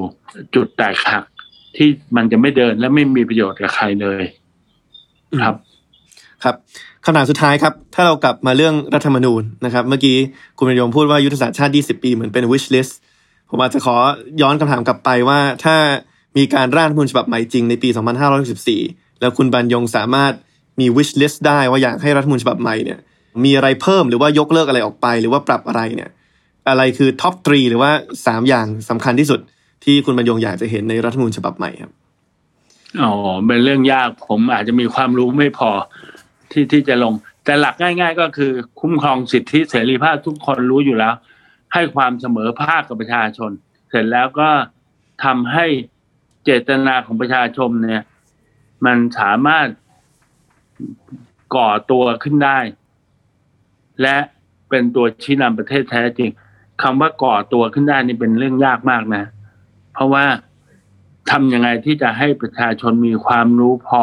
[0.54, 1.24] จุดแตกหัก
[1.76, 4.22] ที่มันจะไม่เดินและไม่มีประโยชน์กับใครเลย
[5.40, 5.54] ครับ
[6.44, 6.54] ครับ
[7.04, 10.16] คำถามสุดท้ายครับ ถ้าเรากลับมาเรื่องรัฐธรรมนูญนะครับ เมื่อกี้
[10.58, 12.92] คุณบรรยงพูดว่ายุทธศาสตร์ชาติ 20 ปีเหมือนเป็น wish list
[13.50, 13.96] ผมอาจจะขอ
[14.40, 15.76] ย้อนคำถามกลับไปว่า ถ้า
[16.36, 17.88] มีการร่างรัฐธรรมนูญฉบับใหม่จริงในปี
[18.54, 20.32] 2564 แล้วคุณบรรยงสามารถ
[20.80, 22.98] มี wish list ได้ว่าอยากให้รัฐธรรมนูญฉบับใหม่เนี่ย
[23.44, 26.10] มีอะไรเพิ่มหรือว่ายกเลิกอะไรออกไป หรือว่าปรับอะไรเนี่ย
[26.68, 27.90] อะไรคือท็อปทรีหรือว่า
[28.26, 29.40] สามอย่างสำคัญที่สุด
[29.84, 31.92] ที่คุณบรรยงอยากจะเห็นในรัฐธรรมนูญฉบับใหม่ครับ
[33.02, 33.12] อ๋อ
[33.46, 35.70] เป็นเรื่องยากผมอาจจะมีความรู้ไม่พอ
[36.52, 37.12] ที่ที่จะลง
[37.44, 41.14] แต่หลักง่าย ๆ ก็คือ คุ้มครองสิทธิเสรีภาพทุกคนรู้อยู่แล้ว
[41.74, 43.50] ให้ความเสมอภาคกับประชาชน
[43.90, 44.50] เสร็จแล้วก็
[45.24, 45.66] ทำให้
[46.44, 48.04] เจตนาของประชาชนเนี่ย
[48.86, 49.68] มันสามารถ
[51.54, 52.58] ก่อตัวขึ้นได้
[54.02, 54.16] และ
[54.68, 56.30] เป็นตัวชี้นำประเทศแท้จริง
[56.82, 59.24] คำว่าก่อตัวขึ้นได้นี่เป็นเรื่องยากมากนะ
[59.94, 60.24] เพราะว่า
[61.30, 64.02] ทำยังไงที่จะให้ประชาชนมีความรู้พอ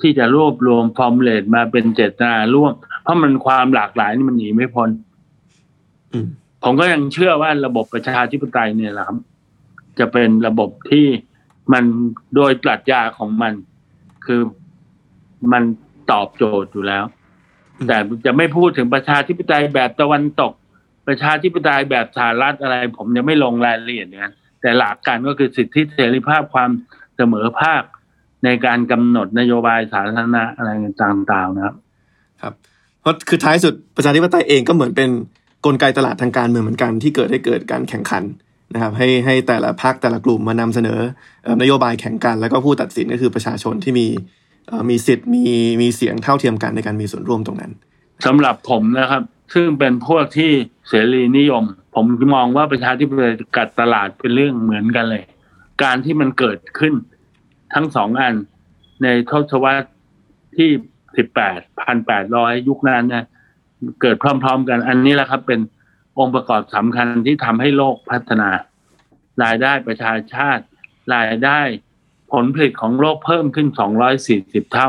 [0.00, 2.72] ที่จะรวบรวมฟอร์มเลตมาเป็นเจตนาร่วม
[3.02, 4.90] เพราะมันความหลากหลายนี่มันหนีไม่พ้น
[6.12, 6.28] อืม
[6.62, 9.18] ผมก็ยังเชื่อว่าระบบประชาธิปไตยเนี่ยแหละครับ
[9.98, 11.06] จะเป็นระบบที่
[11.72, 11.84] มัน
[12.34, 13.52] โดยปรัชญาของมัน
[14.26, 14.40] คือ
[15.52, 15.62] มัน
[16.10, 17.04] ตอบโจทย์อยู่แล้ว
[17.78, 20.52] อืมแต่จะไม่พูดถึงประชาธิปไตยแบบตะวันตก
[21.08, 26.70] ประชาธิปไตยแบบสหรัฐอะไร ผมจะไม่ลงรายละเอียดเนี่ยแต่หลักการก็คือสิทธิเสรีภาพความ
[27.16, 27.82] เสมอภาค
[28.44, 30.68] ในการกำหนดนโยบายสาธารณะอะไร
[31.02, 31.74] ต่างๆนะครับ
[32.42, 32.54] ครับ
[33.00, 35.10] เพราะคือท้ายสุดประชาธิปไตยเองก็เหมือนเป็น
[35.66, 38.24] กลไกตลาดทางการเมืองเหมือนกันที่เกิดให้เกิดการแข่งขัน
[38.74, 41.00] นะครับ ให้ให้แต่ละพรรคแต่ละกลุ่มมานำเสนอ
[41.44, 44.06] เอ่อนโยบายแข่งกัน แล้วก็ผู้ตัดสินก็คือประชาชนที่มี
[44.68, 45.44] เอ่อมีสิทธิ์มี
[45.80, 47.72] มีเสียงเท่าเทียมกันในการมีส่วนร่วมตรงนั้น
[48.26, 49.22] สำหรับผมนะครับ
[49.54, 50.52] ซึ่งเป็นพวกที่
[50.88, 55.24] เสรีนิยม ผมมองว่าประชาธิปไตยกับตลาดเป็นเรื่องเหมือนกันเลย
[55.82, 56.94] การที่มันเกิดขึ้น
[57.74, 58.34] ทั้งสองอัน
[59.02, 59.88] ในทศวรรษ
[60.56, 60.70] ที่
[61.16, 63.26] สิบแปดพันแปดร้อยยุคนั้นนะ
[64.02, 65.60] เกิดพร้อม ๆ กัน อันนี้แหละครับ เป็น
[66.18, 68.50] องค์ประกอบสำคัญที่ทำให้โลกพัฒนา
[69.42, 70.64] รายได้ประชาชาติ
[71.14, 71.60] รายได้
[72.32, 73.68] ผลผลิตของโลกเพิ่มขึ้น
[74.20, 74.88] 240 เท่า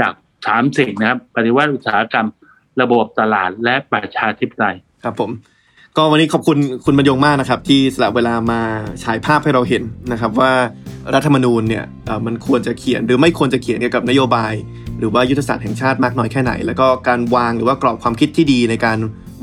[0.00, 0.12] จาก
[0.46, 2.26] สามสิ่งนะครับ ปฏิวัติอุตสาหกรรม
[2.82, 5.30] ระบบตลาดและประชาธิปไตยครับผม
[5.96, 8.60] ก็วันนี้ขอบคุณคุณบรรยงมากนะครับ ที่สละเวลามา
[9.04, 10.52] ฉายภาพให้เราเห็นนะครับว่า
[11.14, 14.52] รัฐธรรมนูญเนี่ยเอ่อมันควรจะเขียนหรือไม่ควรจะเขียนเกี่ยวกับนโยบาย
[14.98, 18.98] หรือว่ายุทธศาสตร์แห่งชาติมากน้อยแค่ไหน แล้วก็การวางหรือว่ากรอบความคิดที่ดีในการ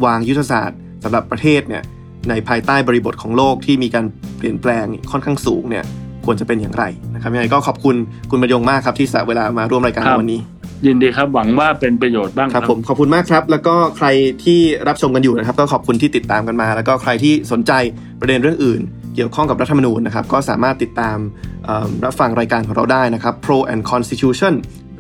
[0.06, 1.84] วางยุทธศาสตร์สำหรับประเทศเนี่ย
[2.30, 4.06] ในภายใต้บริบทของโลกที่มีการ
[4.38, 5.86] เปลี่ยนแปลงค่อนข้างสูงเนี่ย
[6.26, 7.96] ควรจะเป็นอย่างไรนะครับยังไงก็ขอบคุณ
[8.32, 10.40] คุณบรรยงมากครับที่สละเวลามาร่วมรายการครับวันนี้
[10.86, 14.08] ยินดีครับหวังว่าเป็นประโยชน์บ้างครับผมขอบคุณมากครับ แล้วก็ใคร
[14.44, 17.72] ที่รับชมกันอยู่นะครับ ก็ขอบคุณที่ติดตามกันมา แล้วก็ใครที่สนใจ
[18.20, 18.82] ประเด็นเรื่องอื่น
[19.16, 21.18] เกี่ยวข้องกับรัฐธรรมนูญนะครับก็สามารถติดตาม
[21.66, 24.54] เอิ่มรับฟังรายการของเราได้นะครับ Pro and Constitution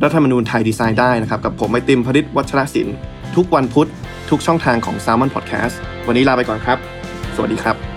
[0.03, 2.95] รัฐธรรมนูญไทยดีไซน์ได้นะครับ กับผมไอติมพริตวัชรศิลป์
[3.35, 3.89] ทุกวันพุธ
[4.29, 5.75] ทุกช่องทางของ s ซ l m o n Podcast
[6.07, 6.77] วันนี้ลาไปก่อนครับ
[7.35, 7.96] สวัสดีครับ